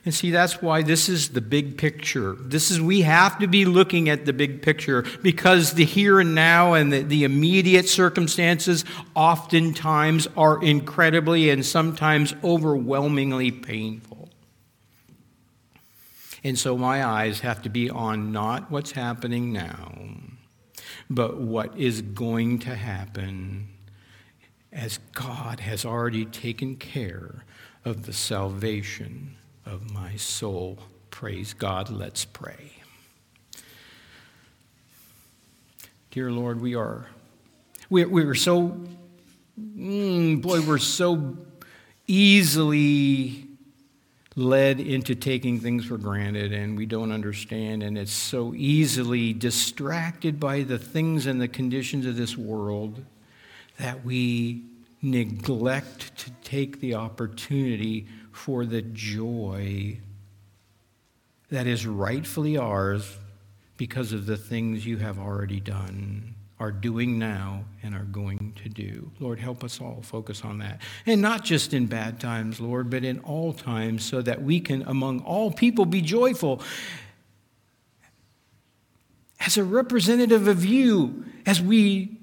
And 0.05 0.13
see, 0.13 0.31
that's 0.31 0.61
why 0.61 0.81
this 0.81 1.09
is 1.09 1.29
the 1.29 1.41
big 1.41 1.77
picture. 1.77 2.33
This 2.33 2.71
is, 2.71 2.81
we 2.81 3.01
have 3.01 3.39
to 3.39 3.47
be 3.47 3.65
looking 3.65 4.09
at 4.09 4.25
the 4.25 4.33
big 4.33 4.61
picture 4.61 5.05
because 5.21 5.73
the 5.73 5.85
here 5.85 6.19
and 6.19 6.35
now 6.35 6.73
and 6.73 6.91
the, 6.91 7.01
the 7.03 7.23
immediate 7.23 7.87
circumstances 7.87 8.85
oftentimes 9.15 10.27
are 10.35 10.63
incredibly 10.63 11.49
and 11.49 11.65
sometimes 11.65 12.33
overwhelmingly 12.43 13.51
painful. 13.51 14.29
And 16.43 16.59
so 16.59 16.77
my 16.77 17.05
eyes 17.05 17.39
have 17.39 17.61
to 17.61 17.69
be 17.69 17.89
on 17.89 18.31
not 18.31 18.69
what's 18.69 18.91
happening 18.91 19.53
now 19.53 19.93
but 21.09 21.39
what 21.39 21.77
is 21.77 22.01
going 22.01 22.59
to 22.59 22.75
happen 22.75 23.69
as 24.71 24.99
God 25.13 25.59
has 25.59 25.85
already 25.85 26.25
taken 26.25 26.75
care 26.75 27.45
of 27.85 28.05
the 28.05 28.13
salvation 28.13 29.37
of 29.65 29.91
my 29.91 30.15
soul. 30.15 30.79
Praise 31.09 31.53
God. 31.53 31.89
Let's 31.89 32.25
pray. 32.25 32.71
Dear 36.11 36.31
Lord, 36.31 36.61
we 36.61 36.75
are, 36.75 37.07
we, 37.89 38.05
we 38.05 38.23
are 38.23 38.35
so, 38.35 38.77
mm, 39.59 40.41
boy, 40.41 40.61
we're 40.61 40.77
so 40.77 41.37
easily 42.07 43.47
led 44.35 44.79
into 44.79 45.15
taking 45.15 45.59
things 45.59 45.85
for 45.85 45.97
granted 45.97 46.53
and 46.53 46.77
we 46.77 46.85
don't 46.85 47.11
understand, 47.11 47.83
and 47.83 47.97
it's 47.97 48.11
so 48.11 48.53
easily 48.55 49.33
distracted 49.33 50.39
by 50.39 50.63
the 50.63 50.79
things 50.79 51.25
and 51.25 51.39
the 51.39 51.47
conditions 51.47 52.05
of 52.05 52.15
this 52.15 52.37
world 52.37 53.03
that 53.77 54.03
we 54.03 54.63
neglect 55.03 56.17
to 56.17 56.31
take 56.43 56.79
the 56.79 56.95
opportunity 56.95 58.07
for 58.31 58.65
the 58.65 58.81
joy 58.81 59.99
that 61.51 61.67
is 61.67 61.85
rightfully 61.85 62.57
ours 62.57 63.17
because 63.77 64.13
of 64.13 64.25
the 64.25 64.37
things 64.37 64.85
you 64.85 64.97
have 64.97 65.19
already 65.19 65.59
done 65.59 66.33
are 66.59 66.71
doing 66.71 67.19
now 67.19 67.65
and 67.83 67.93
are 67.93 68.05
going 68.05 68.53
to 68.63 68.69
do. 68.69 69.11
Lord, 69.19 69.39
help 69.39 69.63
us 69.63 69.81
all 69.81 70.01
focus 70.01 70.43
on 70.45 70.59
that. 70.59 70.81
And 71.05 71.21
not 71.21 71.43
just 71.43 71.73
in 71.73 71.87
bad 71.87 72.19
times, 72.19 72.61
Lord, 72.61 72.89
but 72.89 73.03
in 73.03 73.19
all 73.19 73.51
times, 73.51 74.05
so 74.05 74.21
that 74.21 74.41
we 74.41 74.61
can, 74.61 74.83
among 74.83 75.19
all 75.21 75.51
people, 75.51 75.85
be 75.85 76.01
joyful. 76.01 76.61
As 79.41 79.57
a 79.57 79.63
representative 79.63 80.47
of 80.47 80.63
you, 80.63 81.25
as 81.45 81.61
we 81.61 82.17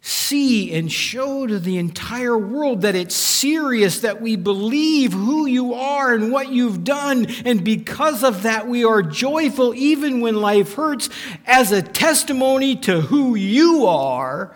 see 0.00 0.72
and 0.72 0.90
show 0.90 1.46
to 1.46 1.58
the 1.58 1.78
entire 1.78 2.38
world 2.38 2.82
that 2.82 2.94
it's 2.94 3.14
serious, 3.14 4.00
that 4.00 4.20
we 4.20 4.36
believe 4.36 5.12
who 5.12 5.46
you 5.46 5.74
are 5.74 6.14
and 6.14 6.30
what 6.30 6.50
you've 6.50 6.84
done. 6.84 7.26
And 7.44 7.64
because 7.64 8.22
of 8.22 8.42
that, 8.42 8.68
we 8.68 8.84
are 8.84 9.02
joyful 9.02 9.74
even 9.74 10.20
when 10.20 10.36
life 10.36 10.74
hurts 10.74 11.10
as 11.46 11.72
a 11.72 11.82
testimony 11.82 12.76
to 12.76 13.00
who 13.00 13.34
you 13.34 13.86
are 13.86 14.54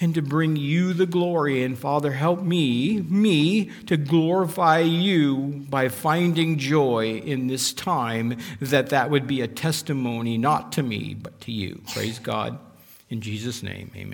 and 0.00 0.16
to 0.16 0.22
bring 0.22 0.56
you 0.56 0.92
the 0.92 1.06
glory. 1.06 1.62
And 1.62 1.78
Father, 1.78 2.10
help 2.10 2.42
me, 2.42 3.00
me, 3.02 3.70
to 3.86 3.96
glorify 3.96 4.80
you 4.80 5.64
by 5.70 5.88
finding 5.88 6.58
joy 6.58 7.22
in 7.24 7.46
this 7.46 7.72
time, 7.72 8.36
that 8.60 8.90
that 8.90 9.10
would 9.10 9.28
be 9.28 9.42
a 9.42 9.46
testimony 9.46 10.38
not 10.38 10.72
to 10.72 10.82
me, 10.82 11.14
but 11.14 11.40
to 11.42 11.52
you. 11.52 11.80
Praise 11.94 12.18
God. 12.18 12.58
In 13.10 13.20
Jesus' 13.20 13.62
name, 13.62 13.92
amen. 13.94 14.10